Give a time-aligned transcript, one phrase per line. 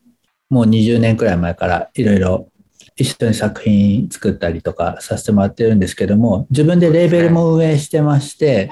[0.50, 2.48] もう20年くらい前からいろいろ
[2.98, 8.70] 一緒に作品作ったりとかさせてもらってるんですけども、自分でレーベルも運営してまして、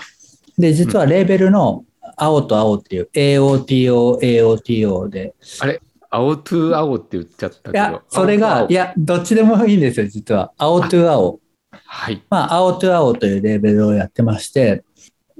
[0.58, 1.84] で、実はレーベルの
[2.16, 5.34] 青と青っていう AOTO、AOTO で、
[6.10, 7.72] 青トゥ青って言っちゃったけど。
[7.72, 10.52] いや、それが、青といや、どっちでもいいんですよ、実は。
[10.56, 11.10] 青トゥ青。
[11.10, 11.40] 青
[11.70, 12.22] はい。
[12.28, 14.82] まあ、青トゥ青というレーベルをやってまして、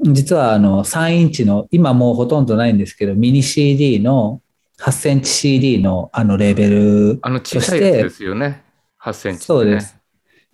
[0.03, 4.43] 実はあの3インチの、今もうほとんどないんですけど、ミニ CD の
[4.79, 8.66] 8センチ CD のあのレーベルあの小さいやつですよね。
[9.07, 9.45] 8センチ、ね。
[9.45, 9.97] そうです。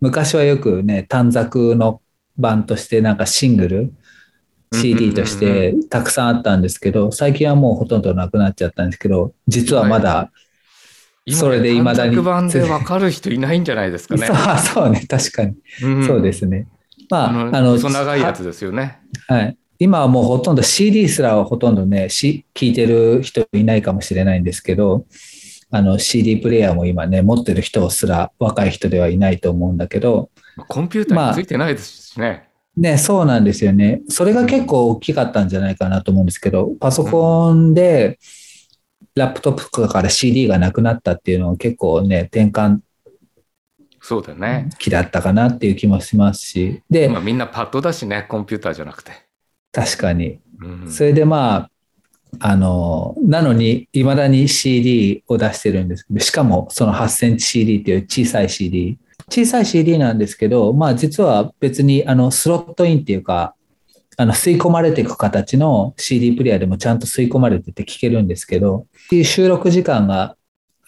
[0.01, 2.03] 昔はよくね、短冊の
[2.37, 3.93] 版としてなんかシングル、
[4.73, 10.31] CD としてたくさんあったんですけど、最近はもうほとんどなくなっちゃったんですけど、実はまだ、
[11.25, 14.27] 今それで未だに短冊版でわかる人いないんじゃないですかね。
[14.27, 15.53] そうそうね、確かに。
[15.89, 16.67] んそうですね。
[17.09, 18.99] まあ、あの、あの、細長いやつですよね。
[19.29, 19.57] はい。
[19.79, 25.07] 今はもうほとんど CD すらはほとんどね、し聞いてる人いないかもしれないんですけど、
[25.75, 30.31] あの CD プレイヤーも今ね、持ってる人すら若い人ではいないと思うんだけど、
[30.69, 32.51] コンピューターについてないですしね。
[32.77, 34.03] ね、そうなんですよね。
[34.09, 38.19] それが結構大きかったんじゃないかなと思うんですけど、パソコンで
[39.15, 42.81] ラップトップとかから CD がなくなったっていうのは結構ね、転換
[44.03, 44.69] そうだね。
[44.79, 49.13] 期だったかなっていう気もしますし、で、今みんなパッドだしね、コンピューターじゃなくて。
[49.73, 51.71] 確かにうんそれでまあ、
[52.41, 58.99] あの、なのに、未だに CD を出してるんですけど、しかもその8センチ CD っていう小さい CD。
[59.31, 63.55] 小さい CD なんですけど、まあ実は別にあのスロットインっていうか、
[64.17, 70.37] あの吸い込まれていく形の CD プレイヤーでもちゃんと吸い込まれてて聴けるんですけど、っていう収録時間が、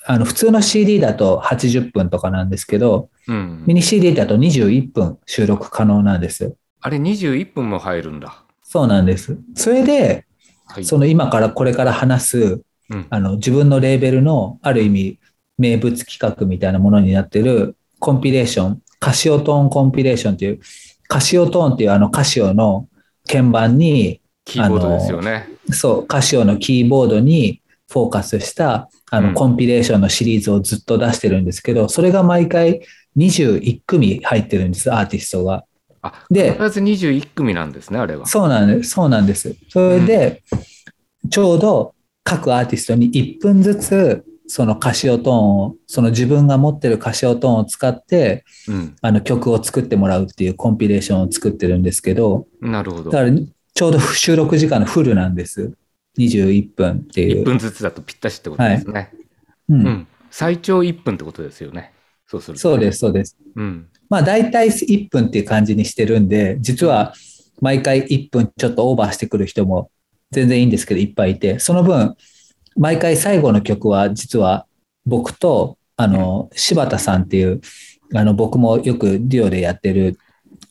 [0.07, 6.57] あの普通の CD だと80分とかなんですけど、うんミニ CD だと21分収録可能なんですよ。
[6.81, 8.45] あれ21分も入るんだ。
[8.63, 9.39] そうなんです。
[9.55, 10.27] それで、
[10.67, 10.85] はい。
[10.85, 12.61] その今からこれから話す
[12.91, 15.19] うんあの自分のレーベルのある意味
[15.59, 20.61] 名物企画みたいなものになってるコンピレーション、カシオトーンコンピレーションっていう、
[21.09, 22.87] カシオトーンっていうあのカシオの
[23.27, 25.49] 鍵盤に、キーボードですよね。
[25.71, 32.83] そう、カシオのキーボードにフォーカスしたあうんのコンピレーションのシリーズをずっと出してるんですけど、それが毎回
[33.17, 35.65] 21組入ってるんです、アーティストが。
[36.07, 38.27] あ、で必ず21組なんですね、あれは。
[38.27, 38.91] そうなんです。
[38.91, 39.57] そうなんです。
[39.71, 40.43] それで、
[41.31, 48.97] ちょうど各アーティストに1分ずつ、そのカシオトーンを、その自分が持ってるカシオトーンを使って、うん。
[49.01, 53.19] あの曲を作ってもらうっていうコンピレーションを作ってるんですけど、なるほどだ。
[53.21, 53.31] から
[53.75, 55.73] ちょうど収録時間のフルなんです。
[56.19, 57.45] 21分ってい1う。
[57.45, 59.11] 分ずつだとぴったしってことですね。
[59.71, 60.07] う、うんん。
[60.31, 61.93] 最長1分ってことですよね。
[62.27, 62.61] そうすると。
[62.61, 63.37] そうです、そうです。
[63.57, 63.87] うん。
[64.15, 67.15] まあ大体1分っていう感じにしてるんで、実は
[67.61, 69.91] 毎回1分ちょっとオーバーしてくる人も
[70.31, 72.15] 全然いいんですけど、いっぱいいて、その分、
[72.77, 74.67] 毎回最後の曲は実は
[75.05, 77.61] 僕と、あの、柴田さんっていう、
[78.15, 80.17] あの、僕もよくデュオでやってる、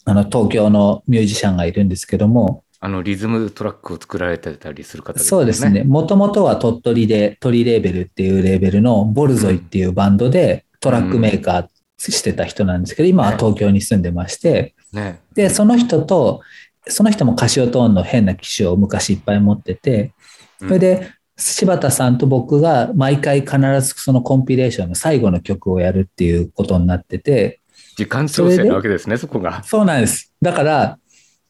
[0.05, 5.83] あの、東京のミュージシャンがいるんですけども、あの、リズムトラックを作られてたりする方ですよそうですね。。
[5.83, 11.67] もともとは鳥取で、鳥レーベルっていうレーベルのボルゾイっていうバンドでトラックメーカー
[12.11, 15.19] してた人なんですけど、今は東京に住んでまして、ね。
[15.33, 16.41] で、その人と、
[16.87, 20.13] その人もカシオトーンの変な機種を昔いっぱい持ってて、
[20.61, 27.59] うんそれで、柴田さんと僕が毎回必ずそのコンピレーションの最後の曲をやるっていうことになってて、
[27.97, 29.63] 時間調整なわけですね、そこが。
[29.63, 30.31] そうなんです。
[30.41, 30.99] だから、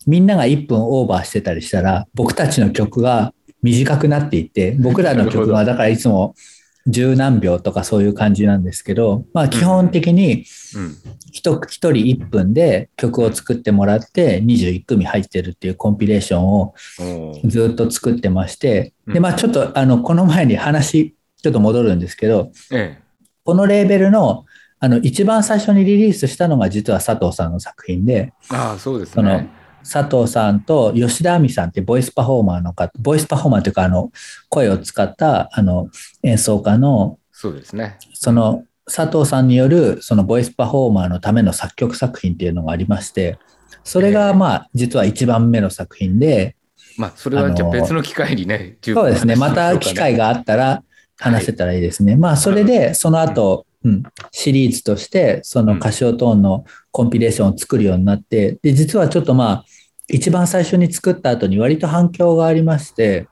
[0.07, 6.35] みんなが1分オーバーしてたりしたら、僕たちの曲が短くなっていって、僕らの曲はだからいつも
[6.87, 10.45] 十何秒とかそういう感じなんですけど、まあ基本的に
[10.75, 10.95] うん。
[11.31, 16.75] 一一人1分で曲を作ってもらって21組入ってるっていうコンピレーションを
[17.45, 22.99] ずっと作ってまして、うんで、まあちょっとあの、この前に話、ちょっと戻るんですけど、え
[23.43, 24.45] このレーベルの
[24.79, 28.55] あの、一番最初にリリースしたのが実は佐藤さんの作品で、え。
[28.55, 29.49] ああ、そうですそのね。
[29.83, 34.11] 佐藤さんと吉田亜美さんってボイスパフォーマーの方、ボイスパフォーマーというか、あの、
[34.49, 35.89] 声を使った、あの、
[36.23, 37.97] 演奏家の、そうですね。
[38.13, 43.37] その、佐藤さんによる、そのボイスパフォーマーのための作曲作品っていうのがありまして、
[43.83, 46.55] それが、まあ、実は一番目の作品で、
[46.97, 49.35] まあ、それはじゃ別の機会にね、十そうですね。
[49.35, 50.83] また機会があったら
[51.17, 52.15] 話せたらいいですね。
[52.15, 59.65] まあ、それで、その後、うん、シリーズとして、そのカシオトーンのコンピレーションを作るようになって、で、実はちょっとまあ、
[60.07, 63.27] 一番最初に作った後に割と反響がありまして、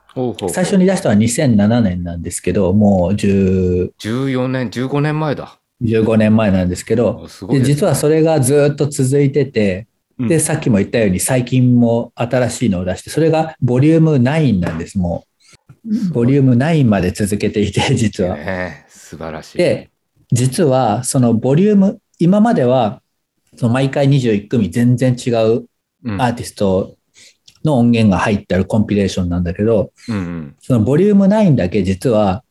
[0.50, 5.58] 最初に出したのは2007年なんですけど、もう10 14年、15年前だ。
[5.82, 9.88] 15年前なんですけど、でね実はそれがずっと続いてて、
[10.20, 16.14] うんで、さっきも言ったように最近も新しいのを出して、それがボリューム9なんです、もう。
[16.14, 18.36] ボリューム9まで続けていて、実は。
[18.36, 19.58] ねえ素晴らしい。
[19.58, 19.91] で、
[20.32, 23.02] 実はそのボリューム、今までは、
[23.58, 25.66] その毎回21組全然違う
[26.04, 26.22] うん。
[26.22, 26.96] アーティスト
[27.64, 30.56] の音源が入ってあるコンピレーションなんだけど、うんうん。
[30.60, 32.44] そのボリューム9だけ実は、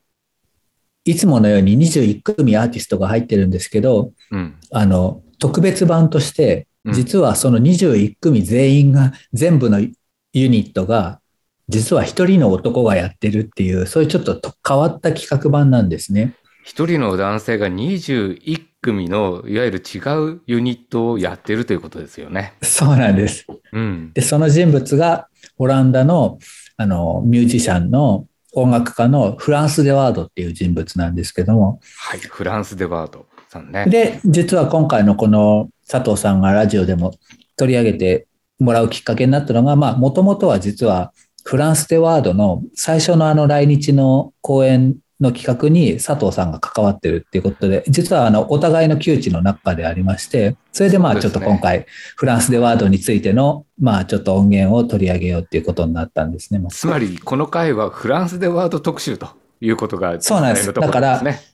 [1.05, 4.57] いつものように21組アーティストが入ってるんですけど、うん。
[4.71, 6.93] あの、特別版として、うん。
[6.93, 11.21] 実はその21組全員が、全部のユニットが、
[11.69, 16.35] 実は一人の男がやってるっていう、そういうちょっとと変わった企画版なんですね。
[16.71, 19.99] 一人の男性が21組のいわゆる違
[20.35, 22.55] うユニットをやってるということですよね。
[22.63, 23.45] そうなんです。
[23.73, 24.13] うん。
[24.13, 25.27] で、その人物が
[25.59, 26.39] オランダの
[26.77, 32.21] あのミュージシャンの音楽家のフランス・デワードっていう人物なんですけども、はい。
[32.21, 33.87] フランス・デワードさんね。
[33.87, 37.15] で、実は今回のこの佐藤さんがラジオでも
[37.57, 38.29] 取り上げて
[38.61, 41.13] もらうきっかけになったのが、まあ、もともとは実は
[41.43, 51.87] フランス・デワードの最初のあの来日の公演の企画に佐藤さんが関わってるっていうことで、実はあのお互いの窮地の中でありまして、それでまあちょっと今回
[52.17, 56.61] フランス・デワードについてのまあちょっと音源を取り上げようっていうことになったんですね。
[56.71, 59.29] つまり、この回はフランス・デワード特集と
[59.61, 61.51] いうことがそうなんです実際のところですね。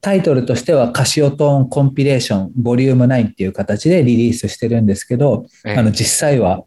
[0.00, 6.64] タイトルとしてはカシオトーンコンピレーションボリューム9っていう形でリリースしてるんですけど、ええあの実際はか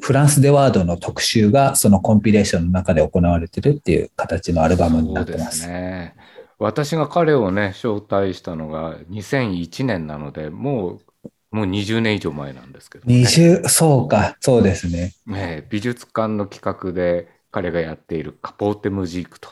[0.00, 5.38] フランス・デワードの特集がそのコンピレーションの中で行われてるっていう形のアルバムになってま。
[5.38, 6.14] そうですすね。
[6.58, 13.14] 私が彼をね、招待したのが2001年なので、もう、もう20年以上前なんですけど、ね。
[13.22, 15.14] 20、そうか、そうですね。
[15.26, 19.50] ね美術館の企画で彼がやっているカポーテムジークと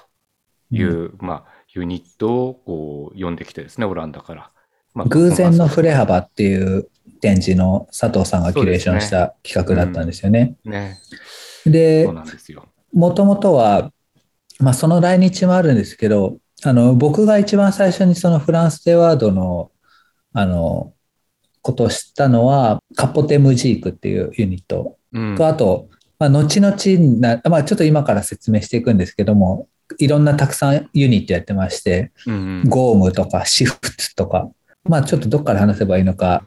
[0.71, 4.51] いう、まあ、ユニットをこう呼んできてですね、オランダから。
[4.95, 6.89] まあ偶然の振れ幅っていう
[7.21, 10.57] 展示の佐藤さんがキュレーションした企画だったんですよね。
[10.65, 10.99] ね、
[11.65, 12.09] で。
[12.93, 13.93] もともとは、
[14.59, 19.71] まあ、その来日もあるんですけど、あの、僕が一番最初にそのフランス・デワードの、
[20.33, 20.95] あの、
[21.63, 24.97] ことを知ったのは、カポテムジークっていうユニット。
[25.13, 25.37] うん。
[25.37, 26.75] と、あと、まあ、後々
[27.21, 29.69] な、まあ、ちょっと今から説明していくんですけども、
[29.99, 32.69] いろんなたくさんユニットやってまして、うんうん。
[32.69, 34.51] ゴームとかシフツとか、
[34.85, 36.47] まあちょっとどっから話せばいいのか、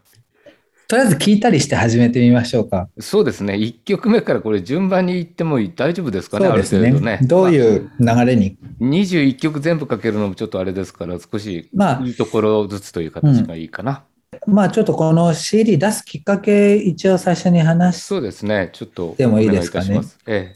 [0.89, 2.89] とりあえず聞いたりして始めてみましょうか。
[3.00, 7.19] そうですね、1曲目からこれ順番に言っても大丈夫ですかね、そうですある程度ね。。
[7.21, 14.03] ねどういう流れに、まあ21曲全部かけるのもちょっとあれですから、少しまあいいところずつという形がいいかな。
[14.47, 20.53] まあちょっとこの CD 出すきっかけ一応最初に話しそうですね、ちょっとでもいいですかねお願いいたしますえ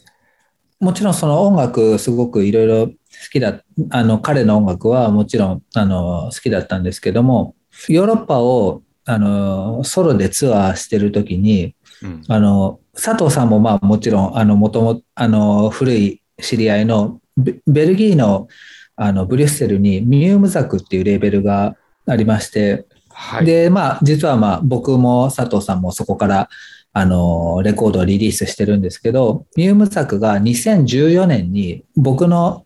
[0.79, 2.93] もちろんその音楽すごくいろいろ好
[3.31, 3.61] きだ、
[3.91, 7.53] あの彼の音楽はもちろんあの好きだったんですけども、
[7.87, 18.47] ヨーロッパをあのソロでツアーしてる時に、えうんあの佐藤さんもまあもちろんあのもともあの古い知り合いのベベルギーの
[18.95, 23.45] あのブリュッセルにミュームザクっていうレーベルがありまして、はい。
[23.45, 26.49] でまあ実はまあ僕も佐藤さんもそこから
[26.95, 32.62] あのレコードをリリースしてるんですけどミュームザクが2014年に僕の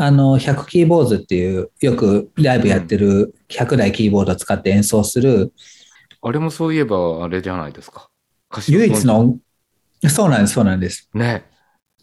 [0.00, 5.52] あの100キーボーズっていうよくライブやってる100台キーボードを使って演奏する
[6.22, 8.08] あれもそういえばあれじゃないですか。
[8.68, 9.38] 唯一の音
[10.08, 11.44] そうなんですそうなんですね。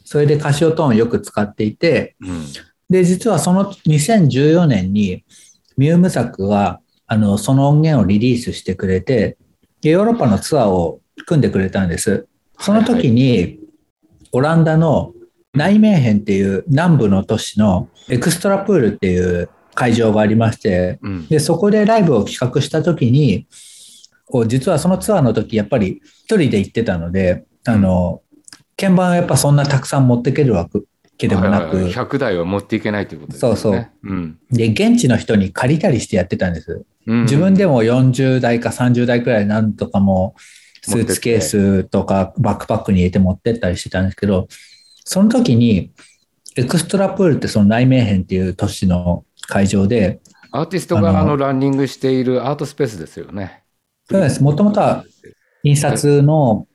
[0.04, 2.46] それでカシオトーンをよく使っていて、うん。
[2.90, 5.24] で、実はその2014年に
[5.78, 9.38] ミュームザクがあのその音源をリリースしてくれて、
[9.82, 12.28] でヨーロッパのツアーを組んでくれたんです。
[12.60, 13.60] その時に、
[14.32, 15.14] オランダの
[15.56, 21.28] ナイメーヘンっていう南部の都市のエクストラプールっていう会場がありまして、うん。
[21.28, 23.48] で、そこでライブを企画した時に、
[24.26, 28.22] こう実はそのツアーの時、やっぱり一人で行ってたので、あの、
[28.78, 30.68] 鍵盤はやっぱそんなたくさん持ってけるわ
[31.18, 33.56] けでもなくはいはいはい、100台は持っていけないということですね。
[33.56, 33.90] そうそう。
[34.04, 34.40] うん。
[34.52, 36.86] で、現地の人に借りたりしてやってたんです。
[37.08, 40.34] うん自分でも40代か30代くらいなんとかも
[40.82, 44.48] スーツケースとかバックパックに入れて持ってったりしてたんですけど、
[45.06, 45.92] その時に、
[46.58, 50.20] エクストラプールってその内名編っていう都市の会場で、
[50.52, 53.64] アーティストがあのランニングしているアートスペースですよね。
[54.10, 54.42] そうです。
[54.42, 55.06] もともとは
[55.64, 56.68] 印刷の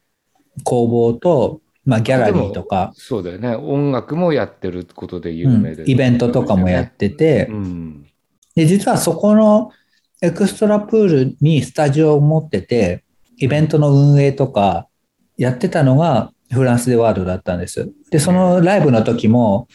[0.65, 3.57] 工房と、まあ、ギャラリーとか、そうだよね。
[3.57, 8.07] 音楽もやってることで有名で、うんイベントとかもやってて、うん。
[8.55, 9.73] で、実はそこの
[10.21, 13.03] エクストラプールにスタジオを持ってて、
[13.39, 14.89] イベントの運営とか
[15.39, 17.93] やってたのがフランスでワードだったんです。
[18.11, 19.69] で、そのライブの時も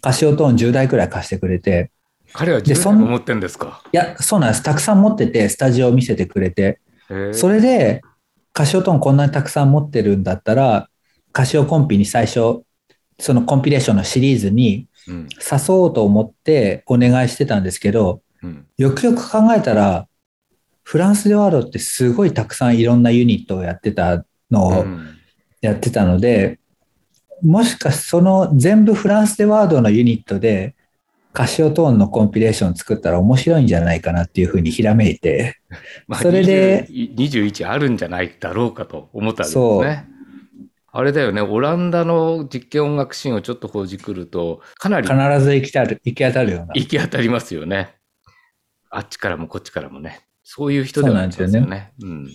[0.00, 1.90] カシオトーン10台くらい貸してくれて、
[2.32, 3.82] 彼はでそん自分で持ってんですか？
[3.92, 4.62] いや、そうなんです。
[4.62, 6.80] たくさん持ってて、スタジオを見せてくれて、
[7.32, 8.02] それで
[8.52, 10.88] カシオトーンこんなにたくさん持ってるんだったら、
[11.32, 12.62] カシオコンピに最初、
[13.18, 15.28] そのコンピレーションのシリーズにうん。
[15.30, 18.66] 誘おうと思ってお願いしてたんですけど、うん。
[18.78, 20.06] よくよく考えたら、
[20.84, 25.18] フランスでワードってすごいたくさんいろんなユニットをやってたのをうん
[25.62, 26.58] やってたので、
[27.40, 30.74] もしかその全部フランスでワードのユニットで
[31.32, 35.58] カシオトーンのコンピレーション作ったら面白いんじゃないかなっていうふうにひらめいて、
[36.06, 40.08] まあ、それで20 21あるんじゃないだろうかと思ったんですね。
[40.94, 46.66] あれだよね、オランダの実験音楽シーンをちょっとほじくると、かなり必ず行きたる行き当たるような。
[46.74, 47.94] 行き当たりますよね。
[48.90, 50.20] あっちからもこっちからもね。
[50.44, 51.52] そういう人ではありますよね。
[51.60, 52.28] そうなんうん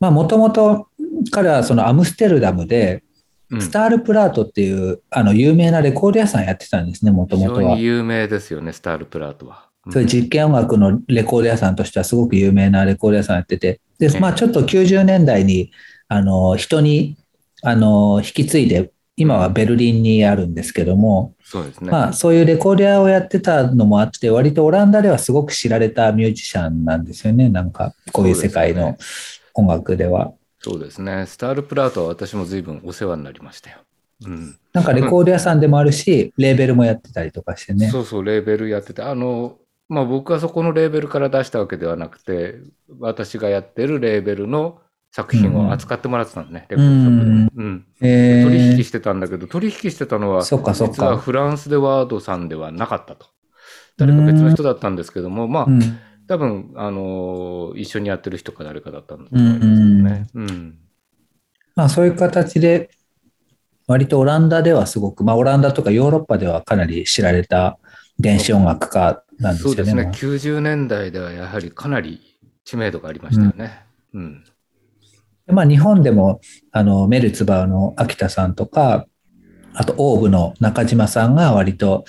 [0.00, 0.88] まあもともと
[1.30, 3.02] 彼はそのアムステルダムで
[3.50, 7.82] うんスタールプラートっていうあの有名なレコード屋さんやってたんですね、もと非もとは常に。
[7.82, 9.66] 有名ですよね、スタールプラートは。
[9.66, 15.72] うんそういう実験音楽のレコード屋さんとしてはすごく有名なレコード屋さんやってて、でええ、まあちょっと90年代に、
[16.06, 17.16] あの、人に、
[17.64, 21.90] あの、引き継いで、今はベルリンにあるんですけども、そうですね。
[21.90, 28.96] まあそういうレコード屋をやってたのもあって、割とオランダではすごく知られたミュージシャンなんですよね、なんか、こういう世界の
[29.54, 30.32] 音楽では。
[30.62, 31.26] そうですね。
[31.26, 33.78] スタールプラートは私も随分お世話になりましたよ。
[34.24, 34.56] うん。
[34.72, 37.88] なんかレコード屋さんでもあるし、 レーベルもやってたりとかしてね。
[37.88, 42.60] そうそう、レーベルやってて、あの、まあ僕はそこのレーベルから出したわけではなくて、
[43.00, 47.32] 私がやってるレーベルの作品を扱ってもらってたんですね、レコードショップで。
[47.56, 47.86] うん。
[48.00, 51.18] え取引ー、してたんだけど、取引してたのは、そっかそっ実はか。
[51.18, 53.26] フランスでワードさんではなかったと。
[53.96, 55.80] 誰か別の人だったんですけども、まあう、ん
[56.26, 59.66] 多分、あの一緒にやってる人か誰かだったんだと思います
[60.02, 60.26] ね。
[60.34, 60.78] うん。
[61.74, 62.90] まあそういう形で、
[63.86, 67.78] 割とオランダではすごく、まあオランダとかヨーロッパではかなり知られた
[68.18, 69.76] 電子音楽家なんですよね。
[69.76, 70.02] そうですね。
[70.04, 72.20] もう90年代ではやはりかなり
[72.64, 73.84] 知名度がありましたよね。
[74.14, 74.44] うん。
[75.46, 79.06] でまあ日本でも、あの、メルツバーの秋田さんとか、
[79.74, 82.04] あとオーブの中島さんが割と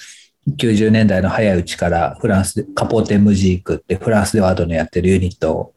[0.50, 5.74] 90年代の早いうちからフランスで、カポーテンムジークってフランスでワードのやってるユニットを、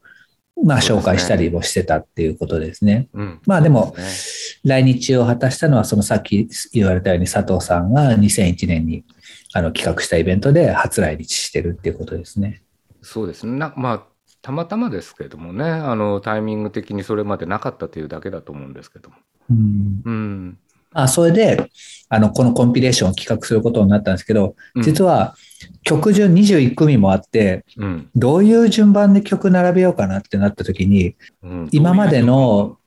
[0.63, 3.07] まあ紹介したりもしてたっていうことですね。
[3.13, 3.39] うん。
[3.45, 3.95] まあでも
[4.63, 9.05] 来日を果たしたのは、そのさっき言われたように佐藤さんが2001年に
[9.53, 12.63] あの企画したイベントで初来日してるっていうことですね。
[13.01, 13.57] そうですね。
[13.57, 14.03] なまあ、
[14.41, 19.15] たまたまですけれどもね、あの、タイミング的にそれまでなかったというだけだと思うんですけども。
[19.49, 20.57] うんうん。
[20.99, 21.69] あそれで
[22.09, 24.83] あのこのコンピレーションを企画することになったんですけど、うん。
[24.83, 25.35] 実は
[25.83, 28.09] 曲順21組もあって、うん。
[28.15, 31.69] どういう順番で曲並べようかなってなった時に、うん。
[31.71, 32.77] 今までの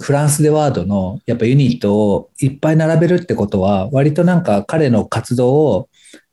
[0.00, 5.88] フランスでワードのやっぱユニットをいっぱい並べるってことは、割となんか彼の活動を、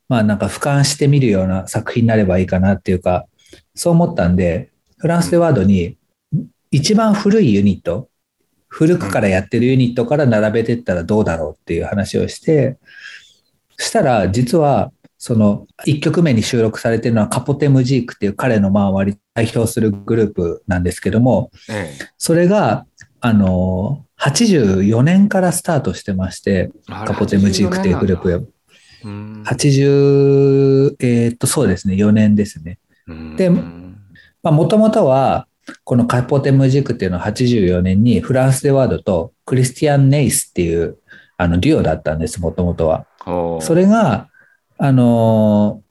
[0.09, 3.27] まあなんか俯瞰してみるような作品になればいいかなっていうか、
[3.75, 5.97] そう思ったんで、フランスでワードに
[6.71, 8.09] 一番古いユニット、
[8.67, 12.77] 古くからやってるユニットから並べてったらどうだろうっていう話をして、
[13.77, 22.85] したら実はその1曲目に収録されてるのはカポテムジークっていう彼のまあ割り代表するグループなんですけども、えそれが、
[23.19, 28.39] あの、84年からスタートしてまして、え、カポテムジークっていうグループよ。
[28.39, 28.47] よ。
[29.05, 32.79] うん80、えーっと、そうですね、4年ですね。
[33.37, 33.97] でうん
[34.43, 35.47] もともとは、
[35.83, 40.97] この Kapotte Muziek っていうのは84年にフランス・デ・ワードとクリスティアン・ネイスっていう
[41.37, 43.05] あのデュオだったんです、もともとは。
[43.61, 44.29] それが、
[44.79, 45.81] あの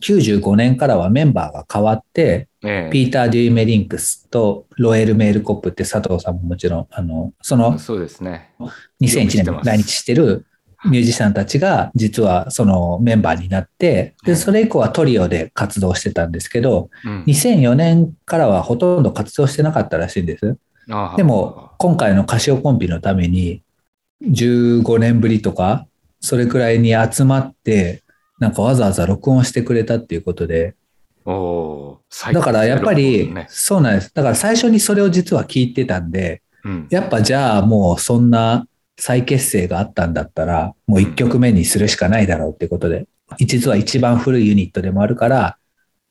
[0.00, 8.54] 95年からはメンバーが変わって、ええピーター・デュイ・メリンクスとロエル・メールコップって佐藤さんももちろん、あの、そのそうですね。
[9.00, 10.46] 2001年に来日してる
[10.84, 17.24] ミュージシャンたちが実はそのメンバーになって、で、それ以降はトリオで活動してたんですけど、うん。
[17.24, 20.56] 2004年からはほとんど活動してなかったらしいんです。
[21.16, 23.62] でも、今回のカシオコンビのために
[24.24, 25.86] 15年ぶりとか、
[26.20, 28.02] それくらいに集まって、
[28.38, 30.74] なんかわざわざ録音してくれたっていうことで、
[31.24, 34.12] だからやっぱ最り、そうなんです。
[34.12, 43.06] だから最初にそれを実は聞いてたんで、うん、やっぱじゃあもうそんな再結成があったんだったら、もう1曲目にするしかないだろうってことで、
[43.38, 45.58] 実は一番古いユニットでもあるから、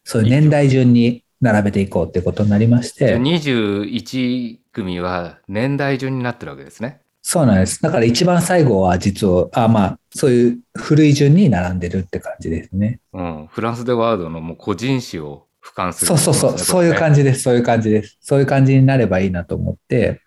[0.03, 7.01] そういう年代順に並べていこうってことになりまして、21組は年代順になってるわけですね。
[7.23, 7.81] そうなんです。
[7.81, 12.99] だから一番最後は実は、あまあ、そういう古い順に並んでるって感じですね。
[13.13, 16.99] うん、フランスでワードのもう個人史を俯瞰する、そうそうそう、そういうじ。
[16.99, 17.41] 感じです。
[17.43, 18.17] そういう感じです。
[18.21, 20.21] そういう感じになればいいなと思って、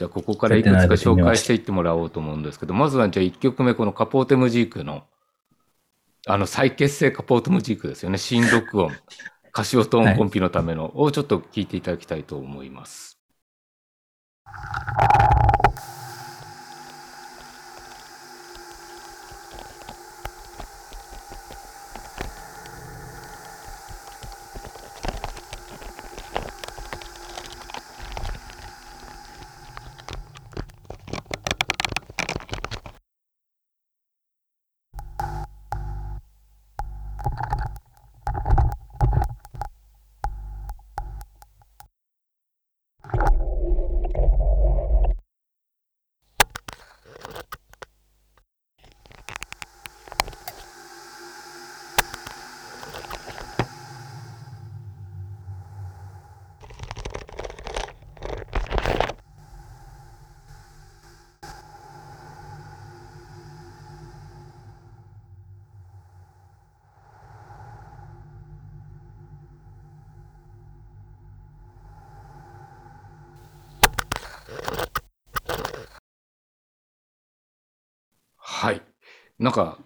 [0.00, 5.04] じゃあここからいくつか紹介していってもらおうと思うんですけど、まずはじゃあ1曲目このカポーテムジークの
[6.26, 8.16] あの再結成カポーテムジークですよね。
[8.16, 8.92] 新録音、
[9.52, 13.20] カシオトーンコンピのためのをちょっと聞いていただきたいと思います。
[14.44, 15.49] はい。
[79.40, 79.78] なんか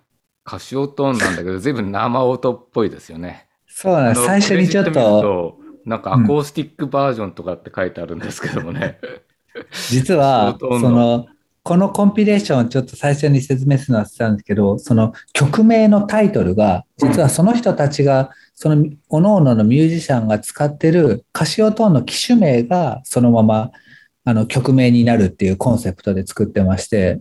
[0.42, 3.46] カシオトーンなんだけど、随分生音っぽいですよね。
[3.66, 4.26] そうなんです。
[4.26, 8.98] 最初にちょっと、となんかアコースティックバージョンとかって書いてあるんですけどもね。
[9.88, 11.26] 実は、相当のその、
[11.62, 23.70] このコンピレーションをちょっと最初に説明するのはしたんですけど、その曲名のタイトルが、実はその人たちが、その、各々のミュージシャンが使ってるカシオトーンの機種名が、そのまま、
[24.24, 27.20] あの、曲名になるっていうコンセプトで作ってまして、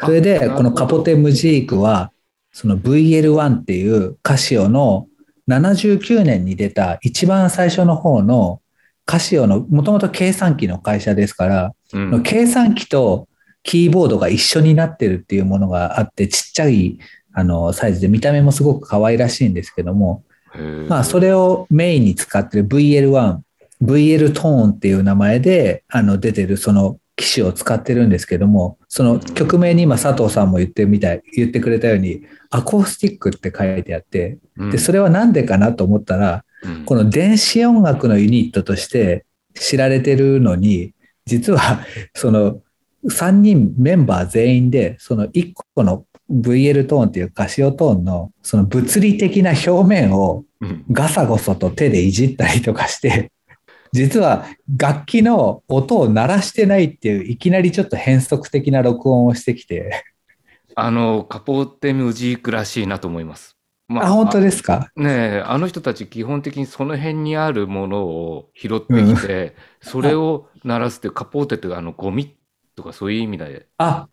[0.00, 2.12] それで、このカポテムジークは、
[2.52, 5.08] その VL1 っていうカシオの
[5.48, 8.60] 79年に出た一番最初の方の
[9.04, 12.22] カシオの、もともと計算機の会社ですから、うん。
[12.22, 13.28] 計算機と
[13.62, 16.98] キーボードが一緒になってるっていうものがあって、ちっちゃい
[17.32, 20.24] あのサイズで見た目もすごく可愛らしいんですけども、
[20.88, 23.38] まあそれをメインに使ってる VL1、
[23.82, 34.70] VL トーンっていう名前であの出てるその機種を使ってるんですけども、その曲名に今佐藤さんも言ってみたい、言ってくれたように、アコースティックって書いてあって、うん。
[34.70, 36.84] で、それはなんでかなと思ったら、うん。
[36.84, 39.24] この電子音楽のユニットとして
[39.54, 40.92] 知られてるのに、
[41.24, 42.60] 実はその
[43.08, 50.84] 3人メンバー全員で、その1個の VL トーンっていうカシオトーンのその物理的な表面をうん。
[50.90, 53.30] ガサゴソと手でいじったりとかして、
[53.92, 54.46] 実は
[54.76, 60.04] 楽器の音を鳴らしてないっていう、いきなりちょっと変則的な録音をしてきて、
[60.74, 63.56] あの、カポーテムジークらしいなと思います。
[63.88, 64.90] まあ、本当ですか？
[64.96, 72.36] ねえ、あの人たち基本的にその辺にあるものを拾ってきて、それを鳴らすっていう、カポーテってあのゴミ
[72.74, 74.08] とかそういう意味で、あ、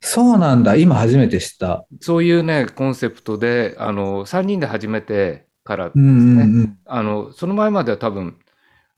[0.00, 0.74] そうなんだ。
[0.74, 1.86] 今初めて知った。
[2.00, 6.78] そういうね、コンセプトで、あの、3人で始めてからですうんうんね、うん。
[6.84, 8.36] あの、その前までは多分、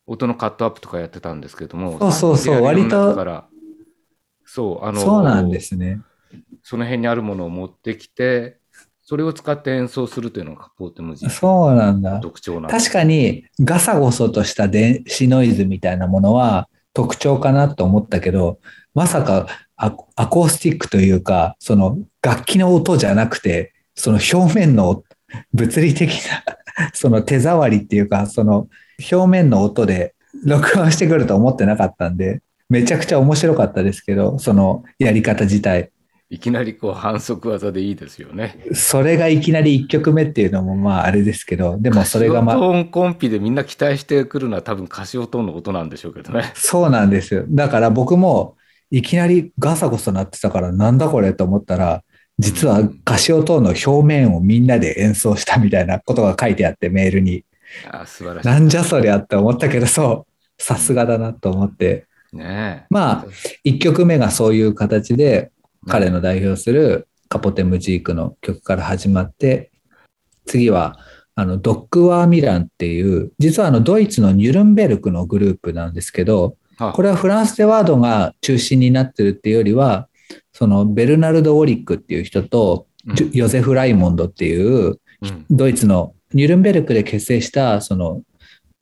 [0.07, 3.15] 音のカットアップとかやってたんですけども、そうそうそう割と
[4.45, 6.01] そう、あの、そうなんですね。
[6.63, 8.59] その辺にあるものを持ってきて、
[9.03, 12.21] それを使って演奏するというのがカポーテムジそうなんだの。
[12.21, 12.71] 特徴なん。
[12.71, 18.61] 確かにガサゴソとした電子ノイズみたいなものは特徴かなと思ったけど、
[18.95, 25.03] まさかアアコースティックというか、その楽器の音じゃなくて、その表面の
[25.53, 26.43] 物理的な、
[26.95, 28.69] その手触りっていうか、その
[29.11, 35.91] 表面の音で録音してくると思ってなかったんで、めちゃくちゃ面白かったですけど、そのやり方自体。
[36.31, 38.59] いきなりこう反則技でいいですよね。
[38.73, 46.53] それがいきなり1曲目っていうのもまああれですけど、でもそれがまカシオトーンコンピでみんな期待してくるのは多分カシオトーンの音なんでしょうけどね。
[46.55, 47.45] そうなんですよ。
[47.49, 48.57] だから僕も
[48.91, 52.03] いきなりガサゴソ鳴ってたからなんだこれと思ったら、
[52.39, 57.45] 実はカシオトーンの表面をみんなで演奏したみたいなことが書いてあってメールに。
[57.91, 58.49] あ素晴らしい。
[58.49, 60.27] なんじゃそりゃって思ったけど、そ
[60.59, 62.07] う、さすがだなと思って。
[62.33, 62.87] ねえ。
[62.91, 63.27] まあ、
[63.65, 65.53] 1曲目がそういう形で
[65.87, 69.71] 彼の代表するカポテムジークの曲から始まって、
[70.47, 70.99] 次は
[71.37, 80.09] あの、ドッグワーミランっていう、実はあの、ドイツのニュルンベルクのグループなんですけど、あこれはフランスでワードが中心になってるっていうよりは、
[80.53, 82.87] そのベルナルド・オリックっていう人と、
[83.33, 88.23] ヨゼフ・ライモンドっていううんドイツのニュルンベルクで結成したその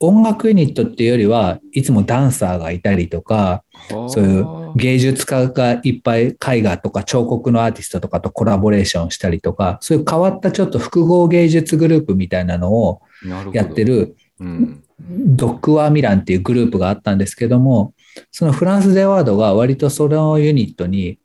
[0.00, 3.62] 音楽ユニットっていうよりはいつもダンサーがいたりとか
[4.08, 13.02] そういう芸術家がいっぱい絵画とか彫刻のアーティストとかとコラボレーションしたりとかそういう変わったちょっと複合芸術グループみたいなのを
[13.52, 14.82] やってるうん。
[15.08, 17.94] ドッグワーミランっていうグループがあったんですけども、
[18.30, 21.18] そのフランス・デ・ワードが割とそのユニットに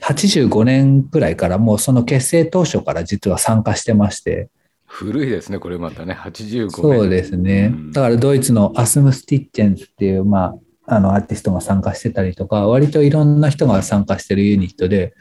[0.00, 4.50] 85年くらいからもうその結成当初から実は参加してまして、
[4.94, 6.14] 古いですねこれまたね。
[6.14, 6.70] 85年。
[6.70, 7.72] そうですね。
[7.74, 7.92] うん。
[7.92, 10.54] だからドイツのアスムス・ティッチェンズっていう、ま
[10.86, 15.14] あ、あのアーティストが参加してたりとか、割といろんな人が参加してるユニットで、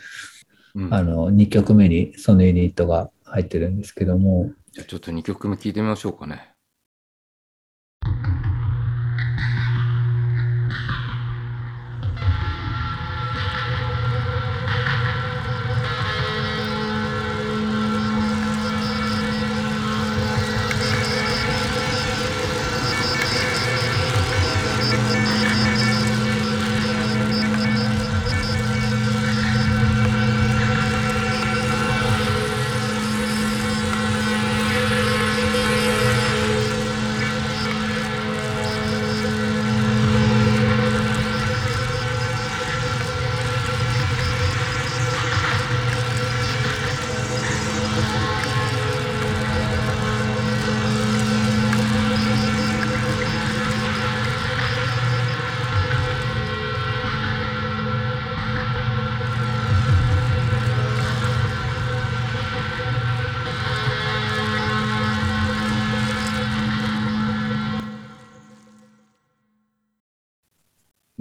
[0.76, 0.94] うん。
[0.94, 6.53] あの2曲目にそのユニットが入ってるんですけども、じゃあちょっと2曲目聞いてみましょうかね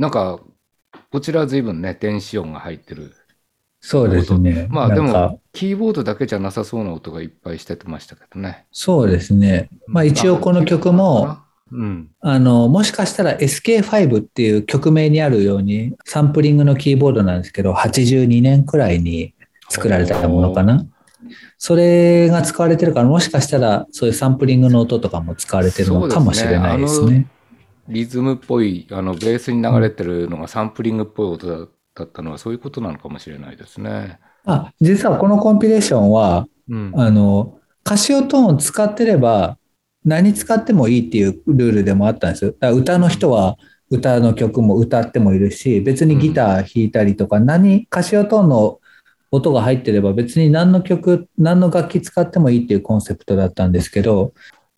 [0.03, 0.41] なんか
[1.13, 3.15] こちらは随分ね電子音が入ってる
[3.81, 4.67] そうですね。
[4.69, 9.71] まあでもキーボードだけじゃなさそうな音がいっぱいしてましたけどねそうですね。
[9.87, 11.39] まあ一応この曲も、
[11.71, 19.35] うんあの、もしかしたら SK5 っていう曲名にあるように、サンプリングのキーボードなんですけど、82年くらいに
[19.69, 20.85] 作られたものかな。
[21.59, 27.27] それが使われてるから、もしかしたらそういうサンプリングの音とかも使われてるのかもしれないですね。
[27.89, 34.19] リズムっぽいあのベースに流れてるのがサンプリングっぽい音だだったのはそういうことなのかもしれないですね。
[34.45, 39.59] あ、実はこのコンピレーションは、うん、あの、カシオトーンを使ってれば、
[40.05, 42.53] 何使ってもいいっていうルールでもあったんですよ。
[42.53, 43.57] だから歌の人は
[43.91, 48.81] 歌の曲も歌ってもいるし、別にギター弾いたりとか、何、カシオトーンの
[49.31, 54.33] 音が入ってれば別に何の曲、何の楽器使ってもいいっていうコンセプトだったんですけど、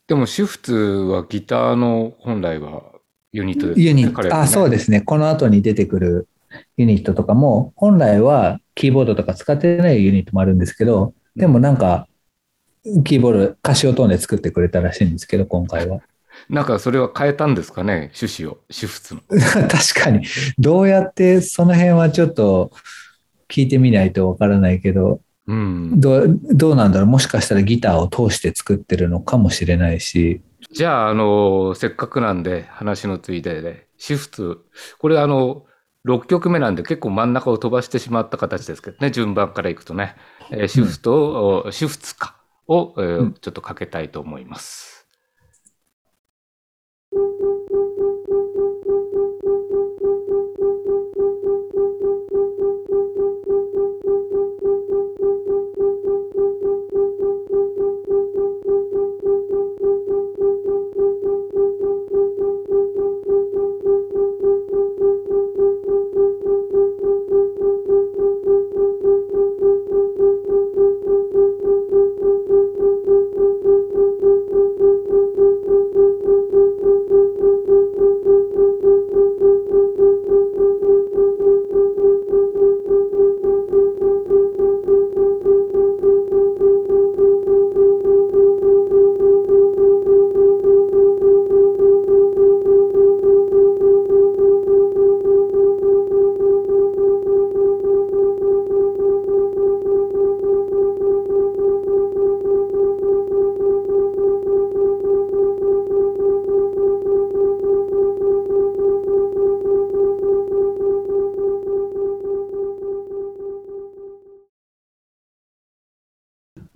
[0.06, 2.93] でもシュフツはギターの本来は
[3.34, 4.00] ユニットですよね。
[4.00, 5.00] ユニット、あ、そうですね。
[5.00, 6.28] この後に出てくる
[6.76, 12.06] ユニットとかも、本来はキーボードとか使ってないユニットもあるんですけど、でもなんか、
[13.02, 16.00] キーボード、カシオトーンで作ってくれたらしいんですけど、今回は。
[16.48, 18.12] なんかそれは変えたんですかね？
[18.20, 19.20] 趣旨をシュフツの。
[19.68, 19.68] 確
[20.00, 20.24] かに。
[20.58, 22.70] どうやってその辺はちょっと
[23.48, 27.08] 聞いてみないとわからないけど、うん、どうどうなんだろう？
[27.08, 30.40] もしかしたらギターを通して作ってるのかもしれないし。
[30.74, 34.58] じゃあ、あの、せっかくなんで話のついでで、シフツ、
[34.98, 35.66] これあの、
[36.04, 40.16] 6曲目なんで結構真ん中を飛ばしてしまった形ですけどね、順番からいくとね、
[40.50, 44.93] えーシフトを、シフツかを、えーうんちょっとかけたいと思います。「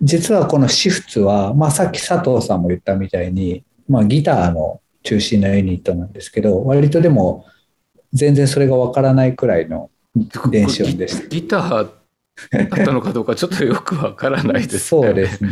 [0.09, 7.45] 実はこのシフツは、まあ、さっき佐藤さんも言ったみたいに、まあ、ギターの中心のユニットなんですけど、割とでも
[8.11, 9.91] 全然それがわからないくらいの
[10.51, 11.27] 電子音でした。
[11.27, 14.79] ギギターだったのかどうかちょっとよくわからないですね。
[14.79, 15.51] そうですね。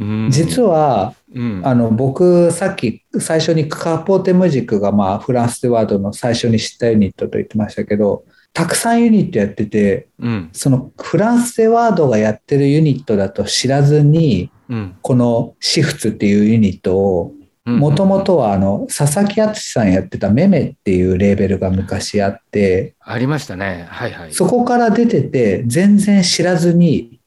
[0.00, 8.24] うん実は、うん、あの、僕、さっき最初にカポーテムジックが、まあ、フランスでワードの最初に知ったユニットと言ってましたけど、
[8.58, 23.86] たくさんユニットやってて、うん、そのフランスでワードがやってるユニットだと知らずに、うん、このシフツっていうユニットを、うんもともとはあの、佐々木敦さんやってたメメっていうレーベルが昔あって、ありましたね。
[23.90, 24.32] はいはい。
[24.32, 27.20] そこから出てて、全然知らずに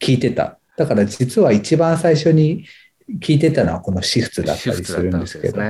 [0.00, 0.58] 聞いてた。
[0.78, 2.64] だから実は一番最初に
[3.20, 5.60] 聞いてたのはこのシフツだったりするんですけど。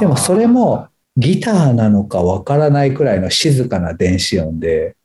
[0.00, 4.96] でもそれも、ギターなのかわからないくらいの静かな電子音で、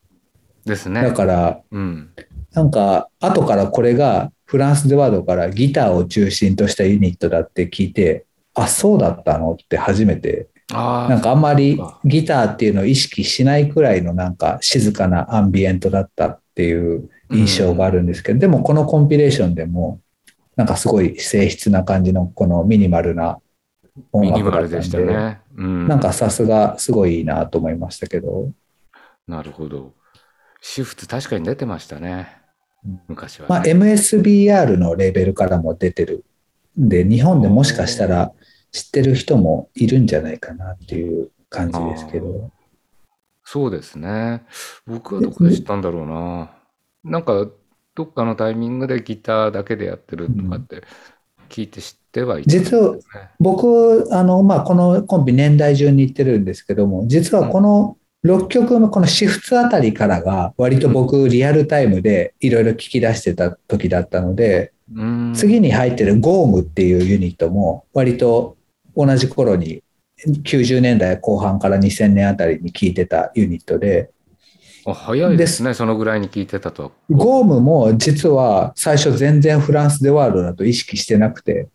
[0.63, 1.01] ですね。
[1.01, 2.09] だから、うん。
[2.53, 19.99] なんか、後からこれがフランスでワードからギターを中心としたユニットだって聞いて、あ、そうだったのって初めて、あなんかあんまりギターっていうのを意識しないくらいのなんか静かなアンビエントだったっていう印象があるんですけど、でもこのコンピレーションでも、
[20.55, 23.39] なんかすごい静筆な感じのこのミニマルな
[24.11, 25.42] 音楽だったんで、マルでしたね。
[25.55, 25.87] うん。
[25.87, 28.51] なんかさすがすごいいいなと思いましたけど、
[29.27, 29.93] なるほど。
[30.61, 32.37] シフト確かに出てましたね。
[33.07, 33.49] 昔は、ね。
[33.49, 36.25] まあ、MSBR のレーベルからも出てる
[36.79, 38.31] んで、日本でもしかしたら
[38.71, 42.51] 知ってる人もいるんじゃないかなっていう感じですけど。
[43.45, 44.43] そうですね。
[44.85, 46.51] 僕はどこで知ったんだろうな。
[47.03, 47.47] なんか、
[47.95, 50.81] どっかのタイミングでギターだけでやってるとかって
[51.49, 53.01] 聞いて知ってはいたんです実はね。
[53.39, 68.57] 僕、あの、まあ、このコンビ年代順に言ってるんですけども、実はこの6曲目、このシフツあたりからが割と僕リアルタイムでいろいろ聞き出してた時だったので、うん次に入ってるゴームっていうユニットも割と
[68.95, 69.81] 同じ頃に
[70.27, 74.11] 90年代後半から2000年あたりに聞いてたユニットで、
[74.85, 76.91] あ早いですね、そのぐらいに聞いてたとは。
[77.09, 81.67] ゴームも実は最初全然フランスでワードだと意識してなくて、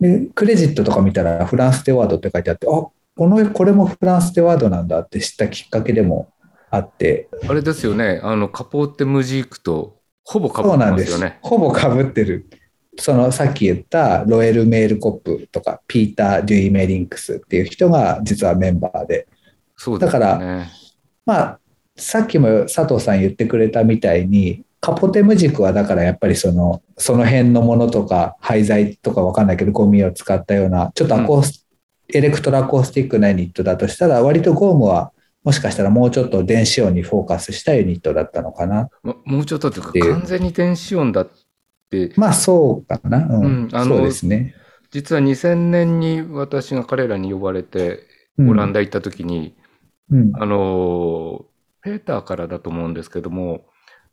[0.00, 6.30] でクレジットとか見たらフランスでワードって書いてあって、あこのこれもフランスでワードなんだって知ったきっかけでも
[6.70, 11.38] あって、あれですよね、あの、カポーテムジークとほぼかぶってそうなんですよね。。
[11.42, 12.48] ほぼかぶってる。
[12.98, 19.26] そのさっき言ったロエル・メールコップとかピーター・デュイメリンクスっていう人が実はメンバーで、
[19.76, 20.70] そうですよだね。
[21.24, 21.60] まあ、
[22.00, 31.66] さっきも佐藤さん言ってくれたみたいに、カポテ・ムジークはだからやっぱりその、その辺のものとか、廃材とかわかんないけど、ゴミを使ったような、ちょっとアコース、
[32.12, 35.12] エレクトロアコースティックなユニットだとしたら、割とゴームは、
[35.44, 38.88] もしかしたらもうちょっと電子音にフォーカスしたユニットだったのかな。
[39.02, 41.30] ももうちょっとというか完全に電子音だっ
[41.90, 43.18] て、まあそうかな。
[43.18, 43.44] うん。
[43.44, 44.54] うんあのそうですね。
[44.90, 48.00] 実は2000年に私が彼らに呼ばれて、
[48.38, 49.54] うんオランダ行った時に、
[50.10, 50.32] うん。
[50.34, 51.49] あのー
[51.82, 53.66] ペーターからだと思うんですけども、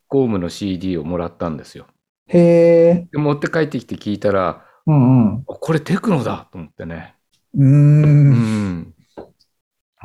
[0.07, 1.87] ゴームの CD をもらったんですよ。
[2.27, 3.07] へえ。
[3.11, 5.45] で持って帰ってきて聞いたら、うんうん。
[5.47, 7.15] あこれテクノだと思ってね。
[7.53, 7.63] うー。
[7.63, 8.33] うん
[8.79, 8.93] ん。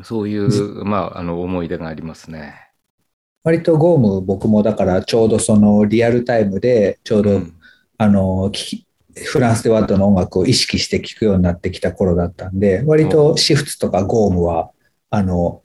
[0.03, 2.55] そういう、まあ、あの、思い出がありますね。
[3.45, 7.55] 割とゴーム僕もだからちょうどそのリアルタイムでちょうど、うん
[7.99, 14.71] あの、聞きフランスでワットの音楽を意識して聴くようになってきた頃だったんで、割とシフツとかゴームは、
[15.11, 15.63] あの、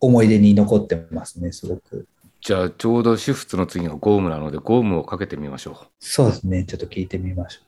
[0.00, 2.06] 思い出に残ってますね、すごく。
[2.40, 5.76] じゃあ、ちょうどシフトの次がゴームなので、ゴームをかけてみましょう。
[5.98, 7.67] そうですね、ちょっと聞いてみましょう。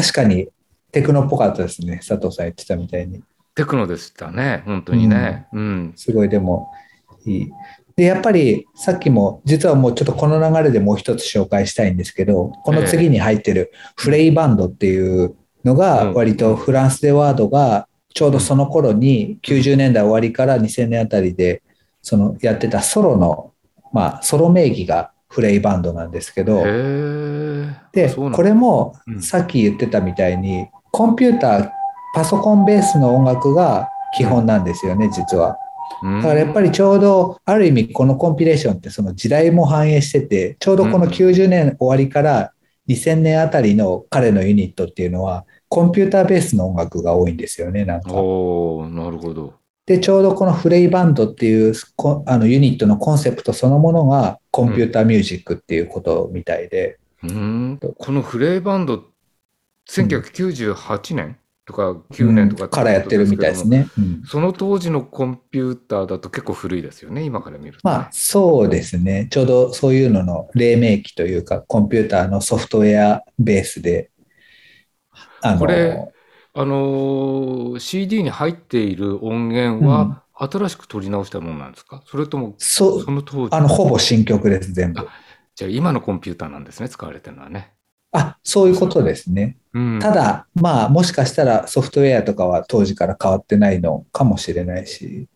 [0.00, 0.48] 確かに
[0.92, 3.22] テクノっぽかったですね、佐藤さん言ってたみたいに。
[3.54, 5.46] テクノでしたね、本当にね。
[5.52, 5.92] うん。
[5.94, 6.70] すごいでも
[7.26, 7.50] いい。
[7.96, 21.62] で、やっぱりさっきも、実はもうちょっとこの流れでもう一つ紹介したいんですけど、この次に入ってるフレイバンドっていうのが、割とフランスでワードがちょうどその頃に90年代終わりから2000年あたりで、
[22.00, 23.52] そのやってたソロの、
[23.92, 26.62] まあ、ソロ名義がフレイバンドなんですけど、
[27.92, 31.70] で、これもさっき言ってたみたいに、コンピューター、
[32.14, 35.56] パソコンベースの音楽が基本なんですよね、実は。
[36.02, 42.52] だからやっぱりちょうど、ある意味このコンピレーションってその時代も反映してて、ちょうどこの90年終わりから
[42.88, 48.12] 2000年あたりの彼のユニットっていうのは、コンピューターベースの音楽が多いんですよね、なんか。
[48.14, 49.54] おなるほど。
[49.86, 51.74] で、ちょうどこのフレイバンドっていう
[52.26, 56.98] あのユニットのコンセプトそのものがコンピューターミュージックっていうことみたいで。
[57.22, 59.04] うん、このフレイバンド、
[59.88, 69.28] 1998年とか9年とか、うん、からやってるみたいですね、うん、その当時のコンピューターだと結構古いですよね、今から見ると、ね、まあそうですね。
[69.30, 74.10] ちょうどそういうのの黎明期というか、コンピューターのソフトウェアベースで。
[75.42, 75.96] あのこれ、
[76.54, 82.02] あの CD に入っている音源は、新しく取り直したものなんですか？
[82.06, 85.06] それとも、その当時あの、ほぼ新曲です、全部。
[85.60, 87.74] じゃあ今のコンピューターなんですね、使われてるのはね。
[88.12, 89.58] あ、そういうことですね。
[89.74, 95.28] うん、ただ、まあ、もしかしたらソフトウェアとかは当時から変わってないのかもしれないし、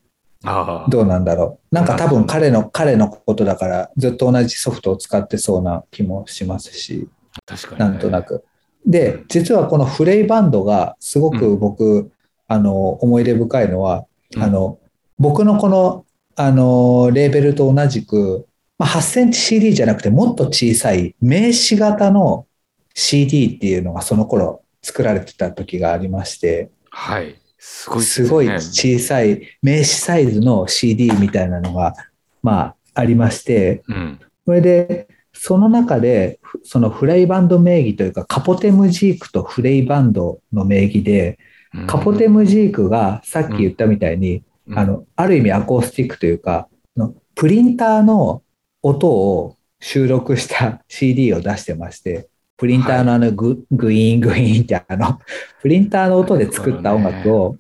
[0.43, 1.75] あどうなんだろう。
[1.75, 7.07] なんか多分彼の、彼のことだから、ずっと同じソフトを使ってそうな気もしますし、
[7.45, 8.47] 確かに、ね、なんとなく。
[8.87, 12.13] で、実はこのフレイバンドがすごく僕、うん、
[12.49, 14.79] あの、思い出深いのは、うん、あの、
[15.19, 18.47] 僕のこの、あの、レーベルと同じく、
[18.79, 22.47] まあ、8センチ CD じゃなくてもっと小さい名刺型の
[22.95, 27.41] CD っていうのがその頃作られてた時がありまして、はい。
[27.59, 31.95] すごい、ね、すごい小さい名刺サイズの CD みたいなのが、
[32.43, 41.39] まあ、ありまして、うん、それで、その中で、そのフレイバンド名義というか、カポテムジークとフレイバンドの名義で、
[41.87, 48.43] カポテムジークがさっき言ったみたいに、うん、あの、ある意味アコースティックというか、のプリンターの
[48.85, 55.19] 音を収録した CD を出してまして、プリンターのあのグ,、はい、グイーングイーンってあの、
[55.63, 57.57] プリンターの音で作った音楽を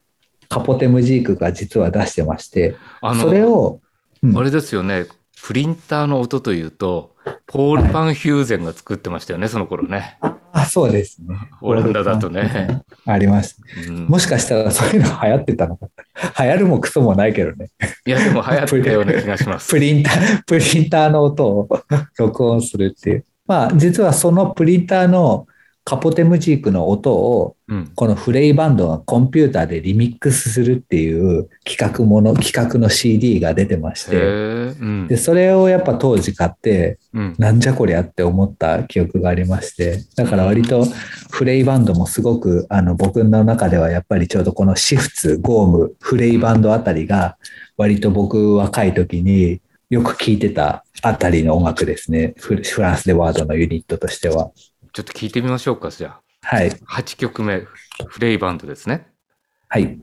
[0.51, 2.77] カポテムジークが実は出してまして、
[3.21, 3.81] それを、
[4.23, 5.07] うん、あれですよね、
[5.45, 7.15] プリンターの音というと、
[7.47, 10.17] ポール・パン・ヒューゼンが作ってましたよね、その頃ね。
[10.53, 11.37] あ、そうですね。
[11.61, 12.81] オランダだとね。
[13.05, 14.07] あります、うん。
[14.07, 15.89] もしかしたらそういうの流行ってたのか。
[16.43, 17.69] 流行るもクソもないけどね。
[18.07, 19.69] いや、でも流行ったような気がします。
[19.71, 21.69] プリンター、プリンターの音を
[22.17, 23.27] 録音するっていう。
[23.47, 25.47] まあ、実はそのプリンターの
[25.85, 27.57] カポテムジークの音を、
[27.95, 34.75] このフレイバンドがコンピューターでリミックスするっていう企画もの、企画の CD が出てまして、
[35.09, 36.99] で、それをやっぱ当時買って、
[37.39, 40.87] なんじゃこりゃって思った記憶がありまして、だから割と
[41.31, 47.37] フレイバンドもすごく、あの、僕の中ではやっぱりちょうどこのシフツ、ゴーム、フレイバンドあたりが、
[47.77, 52.35] 割と僕若い時によく聴いてたあたりの音楽ですね。
[52.39, 54.51] フランスでワードのユニットとしては。
[54.95, 56.57] ちょっと聞いてみましょうか、じゃあ。
[56.57, 56.71] はい。
[56.71, 57.67] 8曲目、
[58.07, 59.09] フレイバンドですね。
[59.69, 59.99] はい。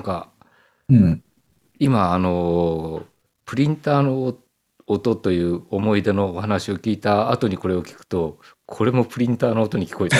[0.00, 0.30] なんか、
[0.88, 1.22] うん、
[1.78, 3.02] 今あの
[3.44, 4.34] プリンターの
[4.86, 10.16] 音という思い出のお話を聞いた後にこれを聞くとこれもプリンターの音に聞こえて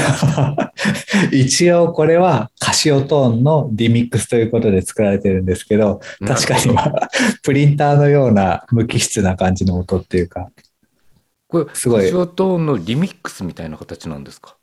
[1.34, 6.76] 一応これはカシオトーンのリミックスということで作られてるんですけど確かに
[7.42, 10.50] プリンターのような無機質な感じの音っていうか。
[11.48, 12.02] これすごい。
[12.02, 14.56] カシオトーンのリミックスみたいな形なんですか？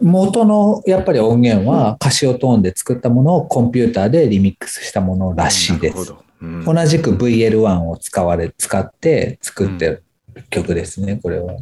[0.00, 6.12] 元のやっぱり音源はカシオトーンで作ったものをコンピューターでリミックスしたものらしいです。
[6.12, 10.04] うん同じく VL1 を使われ、使って作ってる
[10.50, 11.56] 曲ですね、これは。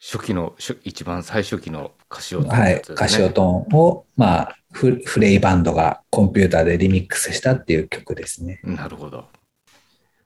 [0.00, 2.82] 初期の、初一番最初期のカシオトーンのはい。
[2.82, 8.60] カシオトーンを、まあ、フフレイバンドがコンピューターでリミックスしたっていう曲ですね。
[8.62, 9.24] なるほど。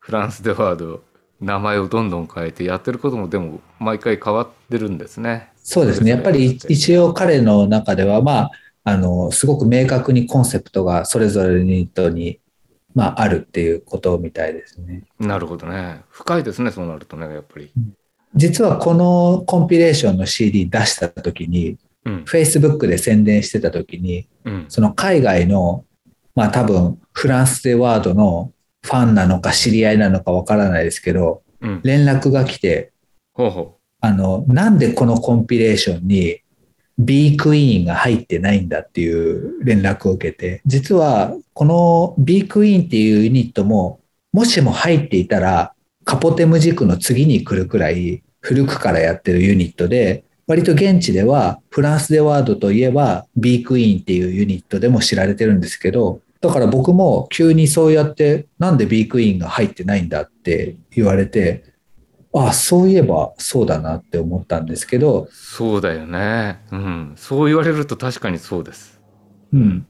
[0.01, 1.05] フランスでワード、
[1.41, 5.50] 名前をどんどん変えて、やってることもでも毎回変わってるんですね。
[5.63, 6.11] そうですね。
[6.11, 8.51] やっぱり一応彼の中では、まあ、
[8.85, 12.41] あの、すごく明確にコンセプトがそれぞれのユニットに、
[12.95, 15.05] まあ、あるっていうことみたいですね。
[15.19, 16.03] なるほどね。
[16.09, 17.73] 深いですね、そうなるとね、やっぱり。
[18.35, 22.25] 実はこのコンピレーションの CD 出した時に、うん。
[22.25, 24.65] Facebook で宣伝してた時に、うん。
[24.69, 25.85] その海外の、
[26.35, 28.53] まあ多分フランスでワードの
[28.83, 31.81] ファンなのか知り合いなのかわからないですけど、うん。
[31.85, 32.93] 連絡が来て、
[33.35, 36.41] ほうほあの、なんでこのコンピレーションに
[36.99, 44.01] B クイーンが入ってないんだっていう連絡を受けて、実はこの B クイーンっていうユニットも、
[44.33, 45.73] もしも入っていたら、
[46.05, 61.70] カポテム軸の次に来るくらい古くからやってるユニットで、割と現地ではフランスでワードといえば B クイーンっていうユニットでも知られてるんですけど、だから僕も急にそうやってなんで B クイーンが入ってないんだって言われて、
[62.33, 65.29] ああ、そういえばそうだなって思ったんですけど、う。
[65.33, 66.61] そうだよね。
[66.71, 67.13] うん。
[67.17, 69.01] そう言われると確かにそうです。
[69.53, 69.87] うん。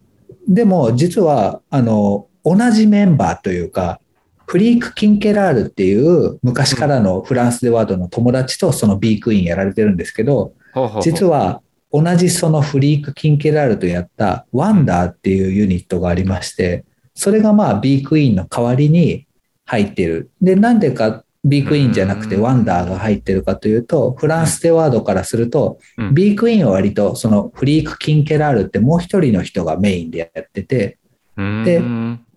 [0.49, 4.01] でも実は、あの、同じメンバーというか、
[4.47, 11.63] フリーク・キンケラールっていう昔からのフランスでワードの友達とその B クイーンやられてるんですけど、ほうほうほう実は
[11.93, 16.85] 同じそのフリーク・キンケラールとやったワンダーっていうユニットがありまして、
[17.15, 19.27] それがまあ B クイーンの代わりに
[19.67, 20.31] 入ってる。
[20.41, 22.43] で、なんでか B クイーンじゃなくてうん。
[22.43, 26.15] ワンダーが入ってるかというと、フランスでワードからすると、うん。
[26.15, 30.99] B クイーンは割とそのフリーク・キンケラールってもう一人の人がメインでやってて、
[31.37, 31.83] で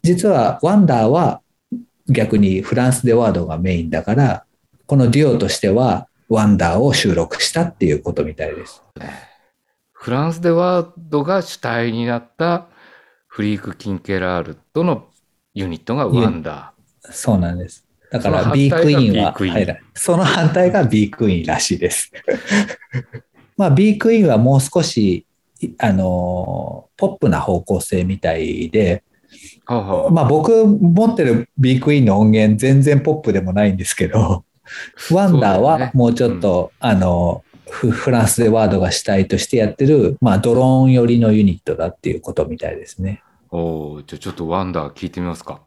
[0.02, 1.42] 実はワンダーは
[2.08, 4.46] 逆にフランスでワードがメインだから、
[4.86, 8.82] このデュオとしてはワンダーを収録したっていうことみたいです。
[9.92, 12.68] フランスでワードが主体になった
[13.28, 15.08] フリーク・キンケラールとの
[15.54, 17.86] ユニットがワンダそうなんです。
[18.14, 19.84] だから B クイーンは入らない。
[19.96, 22.12] その反対が B クイーンらしいです。
[23.58, 25.26] まあ B クイーンはもう少し、
[25.60, 29.04] いあの、ポップな方向性みたいで、
[30.12, 34.46] まあ僕持ってる B クイーンの音源全然ポップでもないんですけど、
[35.12, 43.24] ワンダーはもうちょっと、あの、フフランスでワードが主体としてやってる、まあドローン寄りのユニットだっていうことみたいですね。
[43.50, 45.62] おーじゃあちょっとワンダー聞いてみますか。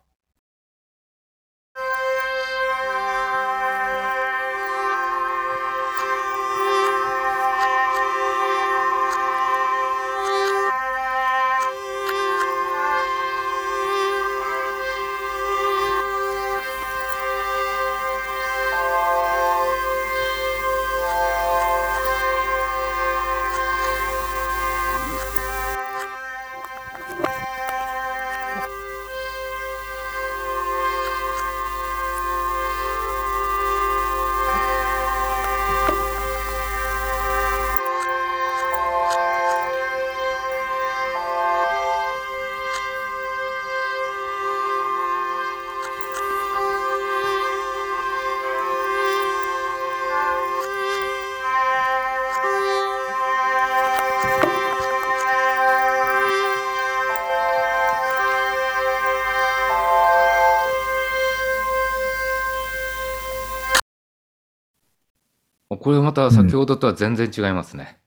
[65.96, 67.98] れまた先ほどとは全然違いますね。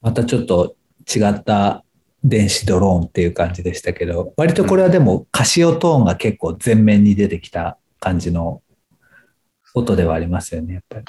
[0.00, 0.76] またちょっと
[1.14, 1.84] 違った
[2.22, 8.62] 電子ドローンっていう感じでしたけど、割とこれはでもカシオトーンが結構前面に出てきた感じの
[9.74, 11.04] 音ではありますよね、やっぱり。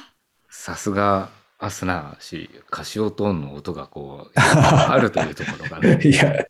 [0.50, 1.30] さすが
[1.60, 6.00] アスナー氏、カシオトーンの音がこう、あるというところがね。
[6.06, 6.46] いや、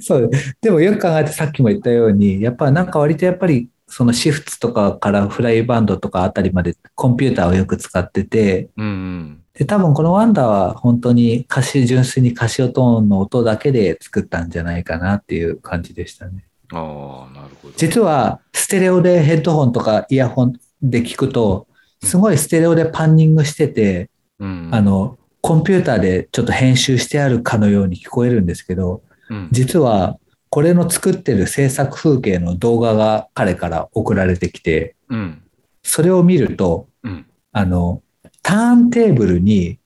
[0.00, 0.30] そう。
[0.60, 9.42] でもよく考えてさっきも言ったように、やっぱなんか割とやっぱりそのシフツとかからフライバンドとかあたりまでコンピューターをよく使ってて、うんうん。
[9.52, 16.44] で、多分このワンダーは本当に歌詞、純粋にカシオトーンの音だけで作ったんじゃないかなっていう感じでしたね。
[16.72, 17.74] ああ、なるほど。
[17.76, 21.66] 実はステレオでヘッドホンとかイヤホンで聞くと、
[22.02, 30.16] すごいステレオでパンニングしてて、うん、あの、コンピューターでちょっと編集してあるかのように聞こえるんですけど、うん、実は
[30.50, 35.42] これの作ってる制作風景の動画が彼から送られてきて、うん。
[35.82, 37.26] それを見ると、うん。
[37.52, 38.02] あの、
[38.42, 39.78] ターンテーブルに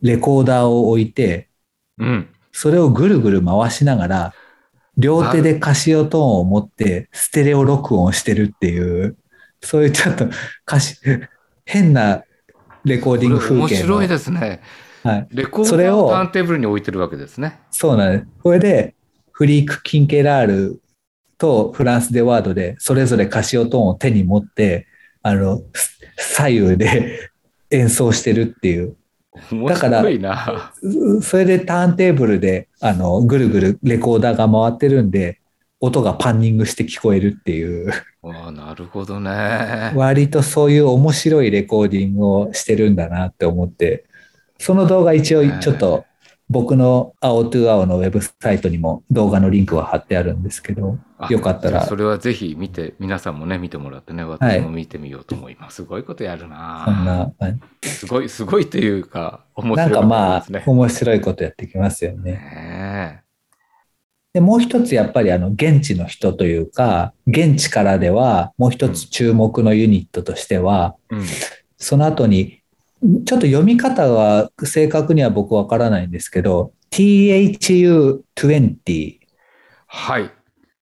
[0.00, 1.48] レコーダーを置いて、
[1.98, 2.28] うん。
[2.50, 4.34] それをぐるぐる回しながら、
[4.96, 9.18] 両手でカシオトーンを持ってステレオ録音してるっていう、
[9.60, 10.24] そういうちょっと
[10.66, 10.96] 歌詞、
[11.66, 12.24] 変な
[12.84, 13.60] レコーディング風景の。
[13.68, 14.62] 面白いですね。
[15.02, 15.28] はい。
[15.30, 17.60] レコーダーをターンテーブルに置いてるわけですね。
[17.70, 18.26] そうなんです。
[18.42, 18.95] これで、
[19.36, 20.82] フリーク・キンケラール
[21.36, 24.86] とフランス・デ・ワードで、それぞれカシオトーンを手に持って、
[25.22, 25.60] あの、
[26.16, 27.28] 左右で
[27.70, 28.96] 演奏してるっていう。
[29.50, 30.72] 面だから白いな。
[31.20, 35.38] それでターンテーブルで、あの、ぐるぐるレコーダーが回ってるんで、
[35.80, 37.90] 音がパンニングして聞こえるっていう、
[38.22, 39.92] ああ、なるほどね。
[39.94, 44.06] 割とそういう面白いレコーディングをしてるんだなって思って、
[44.58, 46.06] その動画一応ちょっと
[46.48, 55.76] 僕の青トゥ青のウェブサイトにも動画のリンクは貼ってあるんですけど、あよかったらそれはぜひ見て、皆さんもね、見てもらってね、私も見てみようと思います。
[55.76, 56.56] すごいことやるそんな。
[56.56, 57.32] な、
[57.82, 62.32] すごい、すごいというか、面なん白いことかまあ面白いことやってきますよね。
[62.32, 63.22] ね
[64.32, 71.24] で、もう一つやっぱりあの、現地の人というか、現地からでは、もう一つ注目のユニットとしては、えうん。
[71.78, 72.60] その後に、
[73.02, 79.18] ちょっと読み方は正確には僕わからないんですけど、THU20
[79.86, 80.30] はい。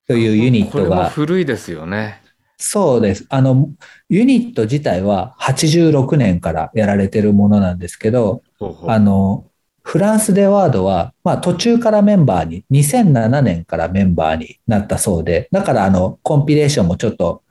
[0.07, 2.21] というユニッこれもトが、古いですよね。
[2.57, 3.25] そうです。
[3.29, 3.69] あの、
[4.09, 9.45] ユニット自体は86年からやられてるものなんですけど、ほうほうあの、
[9.83, 17.43] フランスでワードは、まあ途中からメンバーに、2007年からメンバーになったそうで、だからあの、コンピレーションもちょっと、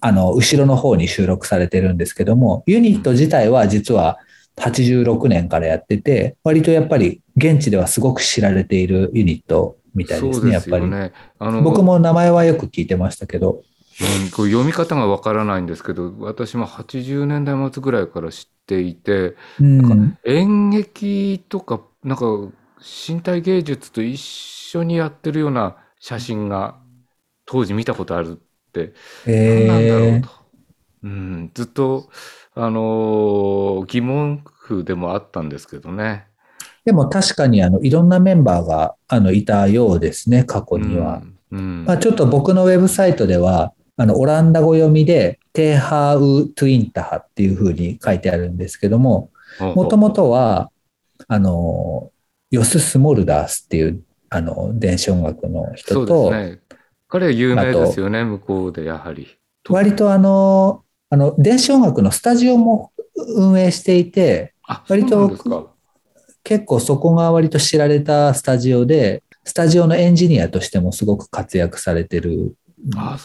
[0.00, 4.18] あの、後ろの方に収録されてるんですけども、ユニット自体は実は
[4.56, 10.86] 86年からやってて、割とやっぱり現地ではすごく知られているユニットみたいですね、やっぱり。
[10.86, 11.12] ね。
[11.38, 13.62] あの僕、も名前はよく聞いてましたけど、
[14.00, 22.24] うん、これ読み方がわからないんですけど、私も80年代末ぐらいから知っていて、うん、演劇とか、なんか
[23.08, 26.76] 身体芸術と一緒にやってるような写真が
[27.44, 28.40] 当時見たことある
[29.26, 30.28] 何なんだろえーうと。
[31.04, 32.08] うん、ずっと、
[32.54, 36.26] あのー疑問符でもあったんですけどね。
[36.84, 41.22] でも確かにあのいろんなメンバーがあのいたようですね、過去には。
[41.50, 41.58] うん。
[41.58, 49.30] うんまあ、ちょっと僕のウェブサイトでは、あのオランダ語読みで、テーハーウ・トゥインタハっていうふうに書いてあるんですけども、
[49.74, 50.70] もともとは、
[51.26, 52.10] あの、
[52.50, 56.60] ヨス・スモルダースっていう、あの、電子音楽の人と、ね。
[57.08, 59.26] 彼は有名ですよね、向こうでやはり。
[59.68, 62.92] 割とあの、あの、電子音楽のスタジオも
[63.34, 65.76] 運営していて、あ、割と。
[66.44, 72.54] 結構そこが割と知られたスタジオで、スタジオのエンジニアとしてもすごく活躍されてる、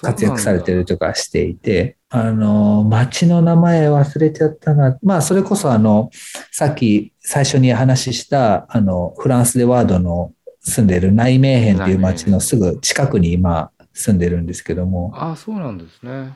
[0.01, 4.97] 活躍されてるとかしていて、あの、街の名前忘れちゃったな。
[5.01, 6.09] まあ、それこそあの、
[6.51, 10.31] さっき最初に話した、あの、フランスでワードの
[10.64, 16.34] 住んでるナイメーヘンっていう街のすぐ近くに今住んでるんですけども、あ、そうなんですね。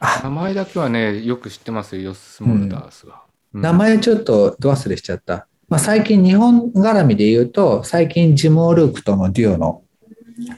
[0.00, 3.16] あ、名前だけはね、よく知ってますよ、ヨス・モルダースは。
[3.16, 3.24] うん
[3.54, 5.46] 名前ちょっとど忘れしちゃった。
[5.68, 9.82] まあ、最近日本絡みで言うと、最近ジム・オルークとのデュオの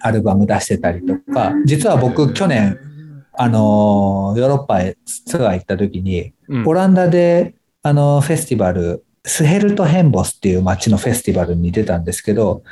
[0.01, 2.79] アルバム出してたりとか、実は僕去年、
[3.35, 12.63] あのーヨーロッパへツアー行った時に、うんオランダで、あのーフェスティバル、スヘルト・ヘンボスっていう街のフェスティバルに出たんですけど、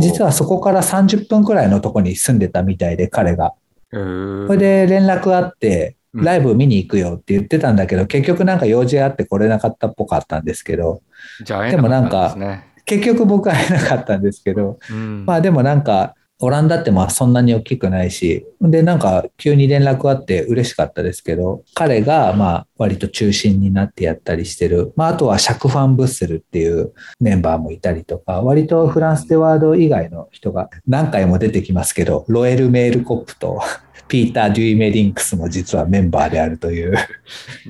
[0.00, 3.52] 実はそこから30分くらいのとこに住んでたみたいで、彼が。
[3.90, 11.02] それで連絡あって、うんライブ見に行くよって言ってたんだけど、結局なんか用事があって来れなかったっぽかったんですけど、
[11.44, 12.68] じゃあ会えなんですね。
[12.84, 24.92] 結局僕は会えなかったんですけど、うんまあでもなんか、オランダってまあそんなに大きくないし、でなんか急に連絡あって嬉しかったですけど、彼がまあ割と中心になってやったりしてる。
[24.96, 33.60] まああとはシャクファン・ブッセルっていうメンバーもいたりとか、割とフランスでワード以外の人が何回も出てきますけど、ロエル・メールコップと
[34.08, 36.94] ピーター・デュイ・メリンクスも実はメンバーであるという。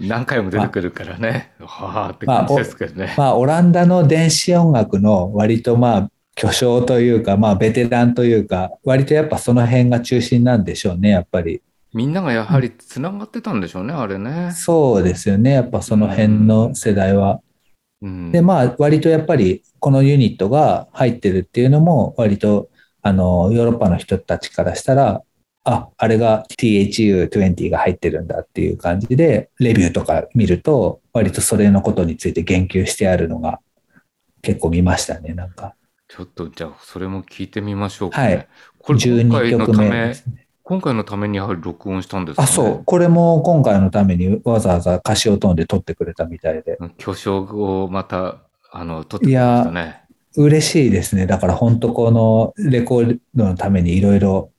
[0.01, 1.53] 何回も出てくるからね。
[1.61, 3.15] はあってまあ感じですけどね。
[3.17, 11.63] まあ、オランダの電子音楽の割とまあ、巨匠というか、まあ、ベテランというか、割とやっぱその辺が中心なんでしょうね、やっぱり。
[11.93, 14.51] みんながやはりつながってたんでしょうね、あれね。
[14.53, 17.41] そうですよね、やっぱその辺の世代は。
[18.03, 22.69] うんで、まあ、割とやっぱりこのユニットが入ってるっていうのも、割と、
[23.01, 25.23] あの、ヨーロッパの人たちからしたら、
[25.65, 33.61] あ、あれが THU20 が入ってるんだっていう感じで、レビューとか見ると、割とそれのことについて言及してあるのが
[34.43, 35.75] 結構見ましたね、なんか。
[36.15, 38.27] ちょっとじゃあそれも聞いてみましょうかね。
[38.27, 38.49] はい
[38.79, 40.15] これ今12回の曲ためね。
[40.63, 42.49] 今回のためにやはり録音したんですかね。
[42.49, 42.83] あ、そう。
[42.85, 46.79] これも今回のためにわざわざ歌詞を飛んで撮ってくれたみたいで。
[46.99, 47.39] 巨匠
[47.83, 50.03] をまた、あの、撮ってくれましたね。
[50.37, 51.27] 嬉しいですね。
[51.27, 54.51] だから本当このレコードのためにいろいろ、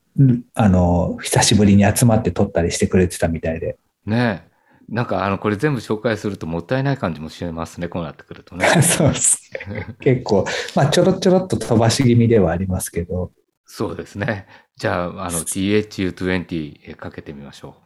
[0.56, 3.78] あの、久しぶりに集まって撮ったりしてくれてたみたいで。
[4.06, 4.55] ねえ。
[4.90, 8.68] なんかあのこれ全部紹介するともったいない感じもしますね、こうなってくるとね。
[8.82, 9.96] そうですね。
[10.00, 13.32] 結構、まあちょろちょろっと飛ばし気味ではありますけど。
[13.66, 14.48] そうですね。
[14.78, 17.85] じゃあ、あの THU20 かけてみましょう。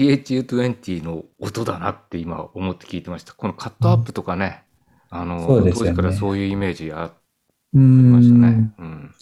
[0.00, 3.34] THU20 の音だなって今思って聞いてました。
[3.34, 4.64] このカットアップとかね、
[5.10, 7.12] あの、そうですよね当時からそういうイメージあう
[7.74, 8.74] りましたねん。。
[8.78, 9.14] うん。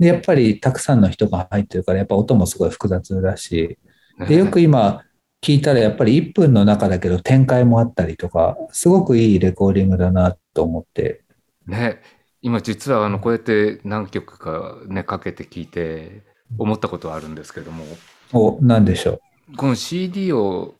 [0.00, 3.78] で、やっぱりたくさんの人が入ってるから、やっぱ音もすごい複雑だし、
[4.18, 5.02] ねで、よく今
[5.40, 11.22] 聞いたらやっぱり1分の中だけど展開もあったりとか、すごくいいレコーディングだなと思って。
[11.66, 12.00] ね、
[12.42, 16.22] 今実はあのこうやって何曲かねかけて聞いて
[16.58, 17.84] 思ったことはあるんですけども
[18.32, 19.20] お、なんでしょ
[19.56, 20.74] この CD を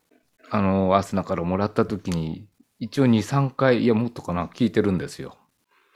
[0.51, 2.47] あのアスナからもらった時に
[2.79, 5.37] 一応23回いやもっとかな聞いてるんですよ。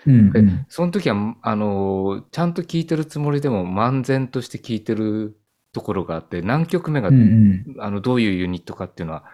[0.07, 0.13] う。
[0.13, 0.67] うん、うでん。
[0.69, 5.39] その時はあのちゃんと聞いてるつもりでも漫然として聞いてる
[5.73, 9.25] ところがあって何曲目が、うんうんあのどういうユニットかっていうのは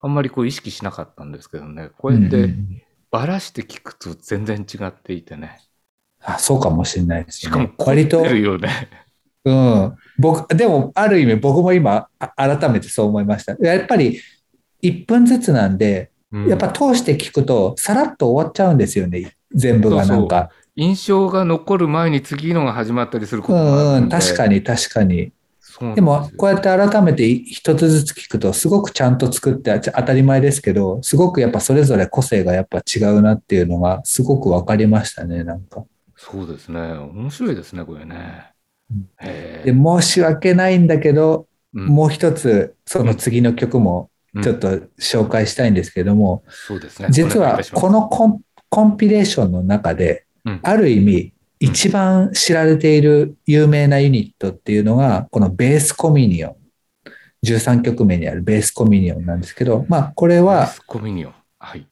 [0.00, 5.58] あんまりこう意識しなかったんですけどねこうやっうんうてんばらして聞くと全然違っていてね
[6.22, 7.50] あ、そうかもしれないですね。
[7.50, 8.88] しかも凝って割と、るよね。
[9.44, 9.96] うん。
[10.18, 13.56] 僕、でも、ある意味僕も今、あ改めてそう思いました。
[13.60, 14.20] やっぱり、
[14.82, 19.36] 1分ずつなんで、うんやっぱ通して聞くと、さらっと終わっちゃうんですよね。
[19.52, 20.50] 全部がなんか。
[20.76, 25.32] 印象が残る前に次のが始まったりするこうとうん、確かに確かに。
[25.58, 35.84] そうなんでもこうやって改めて一つずつ聞くと、すごくちゃんと作って、あ当たり前ですけど、すごくやっぱそれぞれ個性がやっぱ違うなっていうのが、すごく分かりましたね、なんか。
[36.22, 38.52] そうですね面白いですねこれね
[39.64, 41.86] で、申し訳ないんだけど、うん。
[41.86, 44.42] もう一つ、その次の曲もうん。
[44.42, 44.68] ちょっと
[45.00, 47.08] 紹介したいんですけども、そうですね。
[47.10, 50.60] 実はこのコンコンピレーションの中で、うん。
[50.62, 56.56] ある意味、一番知られている有名なユニットっていうのが、このベースコミニオン。
[57.44, 61.34] 13曲目にあるベースコミニオンなんですけど、まあ、これはスコミニオン。
[61.58, 61.86] はい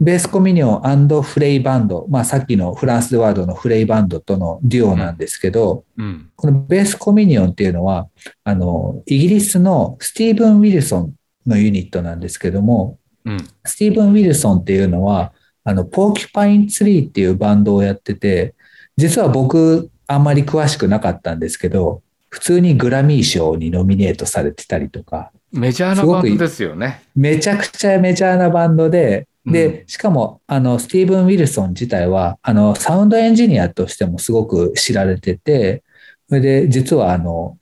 [0.00, 6.30] ベースコミュニオンフライバンド、まあ、さっきのフランス・デ・ワードのフライバンドとのデュオなんですけど、うん。
[6.36, 8.08] このベースコミュニオンっていうのは、
[8.42, 11.14] あの、イギリスのスティーブン・ウィルソン
[11.46, 13.46] のユニットなんですけども、うん。
[13.66, 15.34] スティーブン・ウィルソンっていうのは、
[15.64, 18.54] あの、ポーキュパイン・ツリーっていうバンドをやってて、
[18.96, 27.02] 実は僕、あんまり詳しくなかったんですけど、普通にグラミー賞にノミネートされてたりとか、メジャーなバンドですよね。
[27.14, 35.82] めちゃくちゃメジャーなバンドで、うんで、しかも、あの、スティーブン・ウィルソン自体は、あの、サウンドエンジニアとしてもすごく知られてて、
[36.28, 37.58] それで、実は、あの、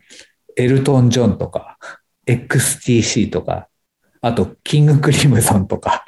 [0.57, 1.79] エルトン・ジョンとか、
[2.26, 3.68] XTC とか、
[4.20, 6.05] あと、キング・クリムゾンとか、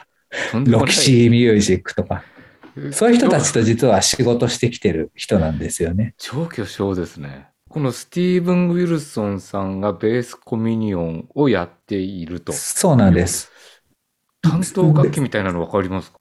[0.52, 2.24] ロキシー・ミュージックとか、
[2.92, 6.14] そういう人たちと実は仕事してきてる人なんですよね。
[6.18, 13.49] 超巨匠ですねこのスティーブン・ウィルソンさんがベースコミュニオンをやっているとそうなんです。
[14.42, 16.18] 担当楽器みたいなの分かりますか？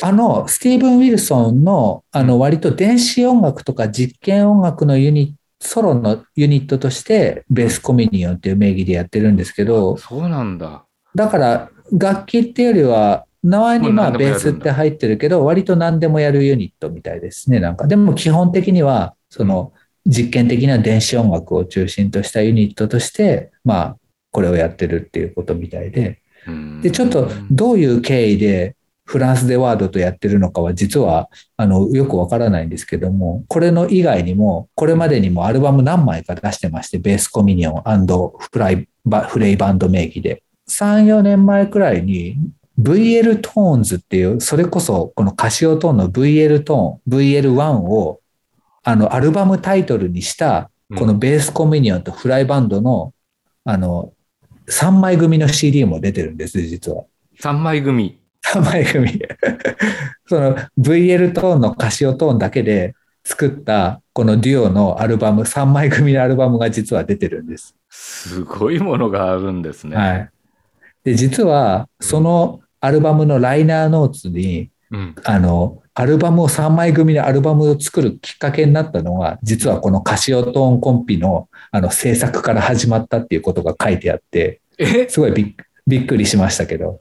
[0.00, 10.86] あの、スティーブン・ウィルソンの、あの、割と電子音楽とか実験音楽のユニソロのユニットとして、ベースコミニオンっていう名義でやってるんですけど、そうなんだ。
[11.14, 17.60] だから、楽器っていうよりは、名前にまあベースって入ってるけど、割と何でもやるユニットみたいですね。
[17.60, 19.74] なんか、でも基本的には、その、
[20.06, 23.96] 実験的な電子音楽を中心としたユニットとして、まあ、
[24.30, 26.16] これをやってるっていうことみたいで、うん
[26.82, 37.82] で、ちょっとどういう経緯で、フランスでワードとやってるのかは実はあのよくわからないんですけども、これの以外にも、これまでにもアルバム何枚か出してまして、ベースコミニオン
[38.38, 40.42] フライバフレイバンド名義で。
[40.68, 42.36] 3、4年前くらいに
[42.80, 48.20] VL トーンズっていう、それこそこのカシオトーンの VL トーン、VL1 を
[48.84, 53.12] あのアルバムタイトルにしたこのベースコミニオンとフライバンドの
[53.64, 54.12] あの
[54.72, 57.04] 3枚組の CD も出てるんです、実は。
[57.40, 58.18] 3枚組。
[58.46, 59.20] 3枚組。
[60.26, 62.94] その VL トーンのカシオトーンだけで
[63.24, 67.76] 作ったこのデュオのアルバム、3枚組のアルバムが実は出てるんです。
[67.90, 69.96] すごいものがあるんですね。
[69.96, 70.30] はい。
[71.04, 75.14] で、実はそのアルバムのライナーノーツに、うん。
[75.24, 85.08] あの、アルバムを3枚組のアルバムを作るきっかけになったのが、実はこのカシオトーンコンピのあの制作から始まったっていうことが書いてあって、え？
[85.08, 85.54] すごいびっ
[85.86, 87.00] びっくりしましたけど、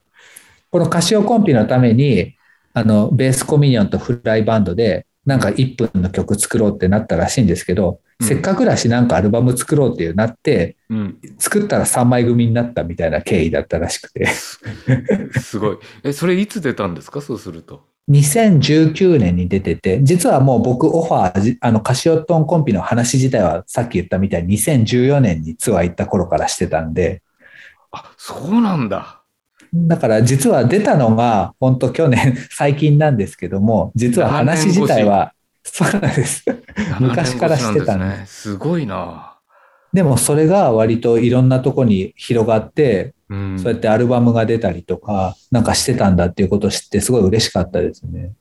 [0.71, 2.35] このカシオコンピのために、
[2.73, 11.17] あの、ベースコミニオンとフライバンドで、なんか1分の曲作ろうってなったらしいんですけど、うんせっかくだしなんかアルバム作ろうっていうなって、うん。
[11.39, 15.77] 作ったら3枚組になったみたいな経緯だったらしくて、すごい。
[16.03, 17.19] え、それいつ出たんですか？
[17.19, 17.83] そうすると。
[18.11, 27.30] 2019年に出てて、実はもう僕オファーじ、あのカシオトーンコンピの話自体はさっき言ったみたいに2014年にツアー行った頃からしてたんで、あ、
[28.23, 29.23] そうなんだ。
[29.73, 36.45] だから実は出たのが本当去年最近なんですけども、実は話自体は、そうなんです。
[36.99, 38.25] 昔からしてたんで7年越しなんですね。
[38.27, 39.39] すごいな。
[39.91, 43.59] でもそれが割といろんなとこに広がって、うん。
[43.59, 48.33] そうやってアルバムが出たりとか、なんかしてたんだっていうことを知ってすごい嬉しかったですね。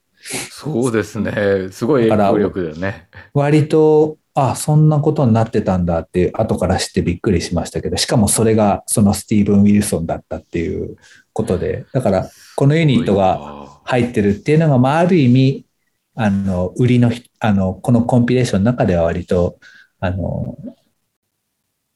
[0.51, 1.69] そうですね。
[1.71, 3.09] すごい影響力だよね。
[3.33, 10.97] 割と、あ、そんなことになってたんだって後から知ってびっくりしましたけど、しかもそれがそのスティーブン・ウィルソンだったっていう
[11.33, 15.67] ことで、だからこのユニットが入ってるっていうのが、まあ、ある意味、
[16.15, 17.11] あの、売りの、
[17.41, 19.59] あの、このコンピレーションの中では割と、
[19.99, 20.57] あの、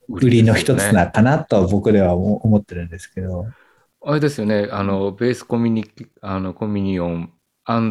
[0.09, 3.47] 売りの一つなかなと僕では思ってるんですけど、
[4.07, 4.69] あれですよね。
[4.71, 5.87] あの、ベースコミュニ
[6.21, 7.33] あのコミュニオン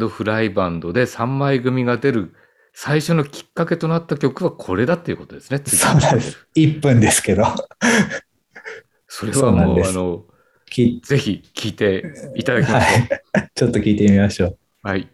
[0.09, 2.35] フライバンドで3枚組が出る
[2.73, 5.59] 最初のきっかけとなった曲はこれだっていうことですね。
[5.59, 6.47] 次そうなんです。
[6.55, 7.45] 1分ですけど、
[9.07, 10.25] それそはもう、うあの、
[10.65, 13.49] きぜひ聞いていただきましょう。
[13.53, 14.57] ちょっと聞いてみましょう。
[14.81, 15.07] はい。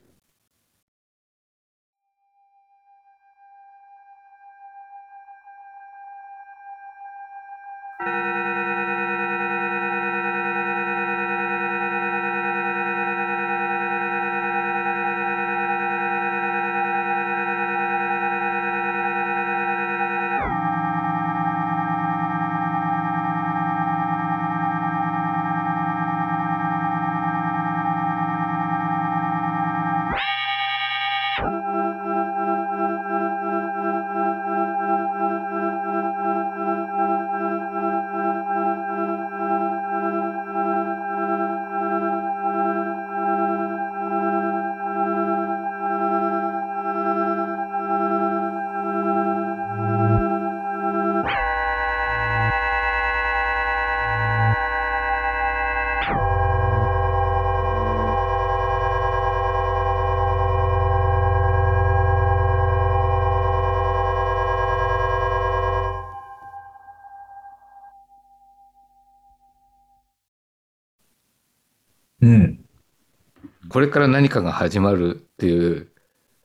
[73.70, 75.88] これから何かが始まるっていう、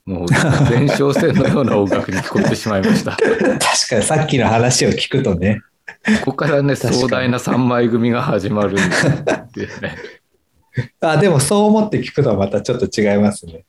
[0.05, 3.13] もう前哨戦のような音楽に聞こえてしまいました。
[3.13, 5.63] こ確かにさっきの話を聞くとね、
[6.25, 9.97] こからね、壮大な3枚組が始まるっていうね。
[11.01, 13.65] あ、でもそう思って聞くとはまたちょっと違いますね。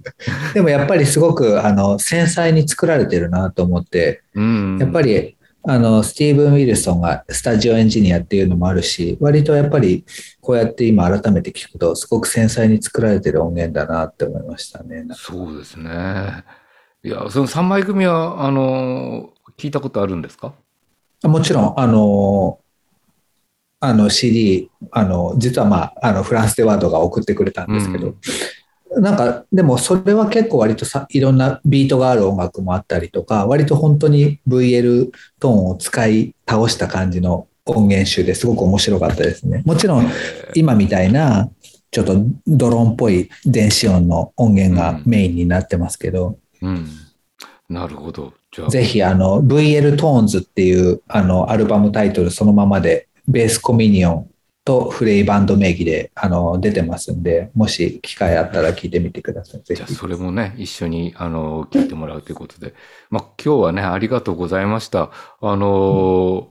[0.54, 4.78] でもやっぱりすごくあの繊細に作られてるなと思って、うん。
[4.78, 10.04] やっぱりあのスティーブン・ウィルソンがスタジオエンジニアっていうのもあるし、割とやっぱり
[10.40, 15.04] こうやって今改めて聞くと、すごく繊細に作られてる音源だなって思いましたね。
[15.14, 16.44] そうですね。
[17.02, 20.54] いや、その3枚組は、あの、聞いたことあるんですか？
[21.24, 22.60] もちろん、あの、
[23.80, 28.14] あの CD、あの、実はまあ、あの、フランスでワードが送ってくれたんですけど、
[28.96, 35.10] なんか、でもそれは結構割とさ、いろんなビートがある音楽もあったりとか、割と本当に VL
[35.40, 39.62] トーンを使い倒した感じの音源集ですごく面白かったですね。
[39.66, 40.10] もちろん、
[40.54, 41.50] 今みたいな、
[41.90, 42.16] ちょっと
[42.46, 46.86] ドローンっぽい電子音の音源がメインになってますけど、うん。
[47.68, 48.32] なるほど。
[48.50, 54.30] じゃあ、ぜひあの VL トーンズっていうあのアルバムタイトルそのままでベースコミニオン
[54.68, 59.62] とフレイバンド名義であの出てますんで、もし機会あったら聞いてみてください。
[59.64, 62.74] じゃあそれもね、一緒に、あの、聞いてもらうということで。
[63.08, 65.10] まあ、今日はね、ありがとうございました。
[65.40, 66.50] あの、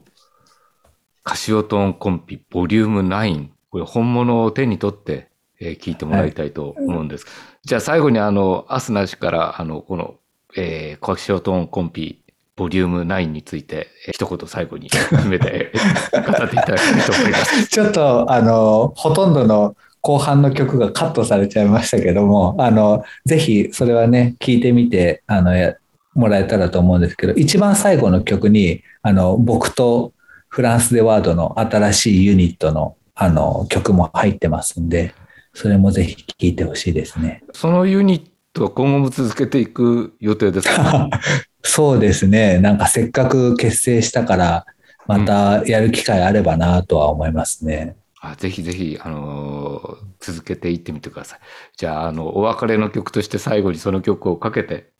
[1.22, 3.50] カシオトンコンピボリューム9。
[3.70, 5.28] これ本物を手に取って、
[5.60, 7.26] えー聞いてもらいたいと思うんです。
[7.62, 10.16] じゃあ最後にあの、アスナ氏から、あの、この、
[10.56, 12.24] えー、カシオトンコンピ
[12.58, 15.70] ボリューム9について、えー一言最後に 決めて
[16.12, 17.66] 語っていただきたいと思います。
[17.70, 25.74] ちょっと、あの、ほとんどの後半の曲がカットされちゃいましたけども、あの、ぜひそれはね、聞いてみて、あの、や
[26.14, 30.12] もらえたらと思うんですけど、一番最後の曲に、あの、僕と
[30.48, 35.14] フランスでワードの新しいユニットの、あの、曲も入ってますんで、
[35.54, 37.42] それもぜひ聴いてほしいですね。
[37.52, 41.08] そのユニットは今後も続けていく予定ですか？
[41.62, 42.58] そうですね。
[42.58, 44.66] なんかせっかく結成したから、
[45.06, 47.96] またやる機会あればなとは思いますね。
[48.20, 51.38] あぜひぜひ、あのー続けていってみてください。
[51.76, 54.90] じゃあ、あの、お別れの曲として最後にその曲をかけて、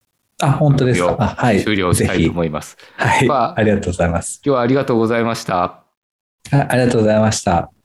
[0.40, 1.16] あ、本当ですか？
[1.18, 1.64] あはい。
[1.64, 2.76] 終了したいと思います。
[2.96, 4.40] はい、まあありがとうございます。
[4.44, 5.64] 今日はありがとうございました。
[5.64, 5.84] あ
[6.50, 7.77] ありがとうございました。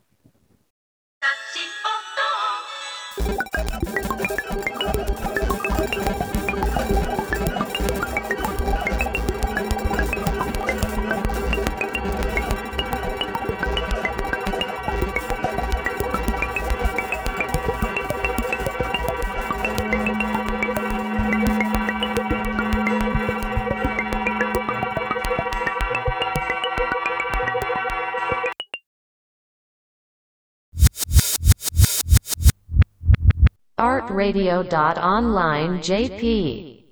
[34.14, 36.83] talkradio.online.jp.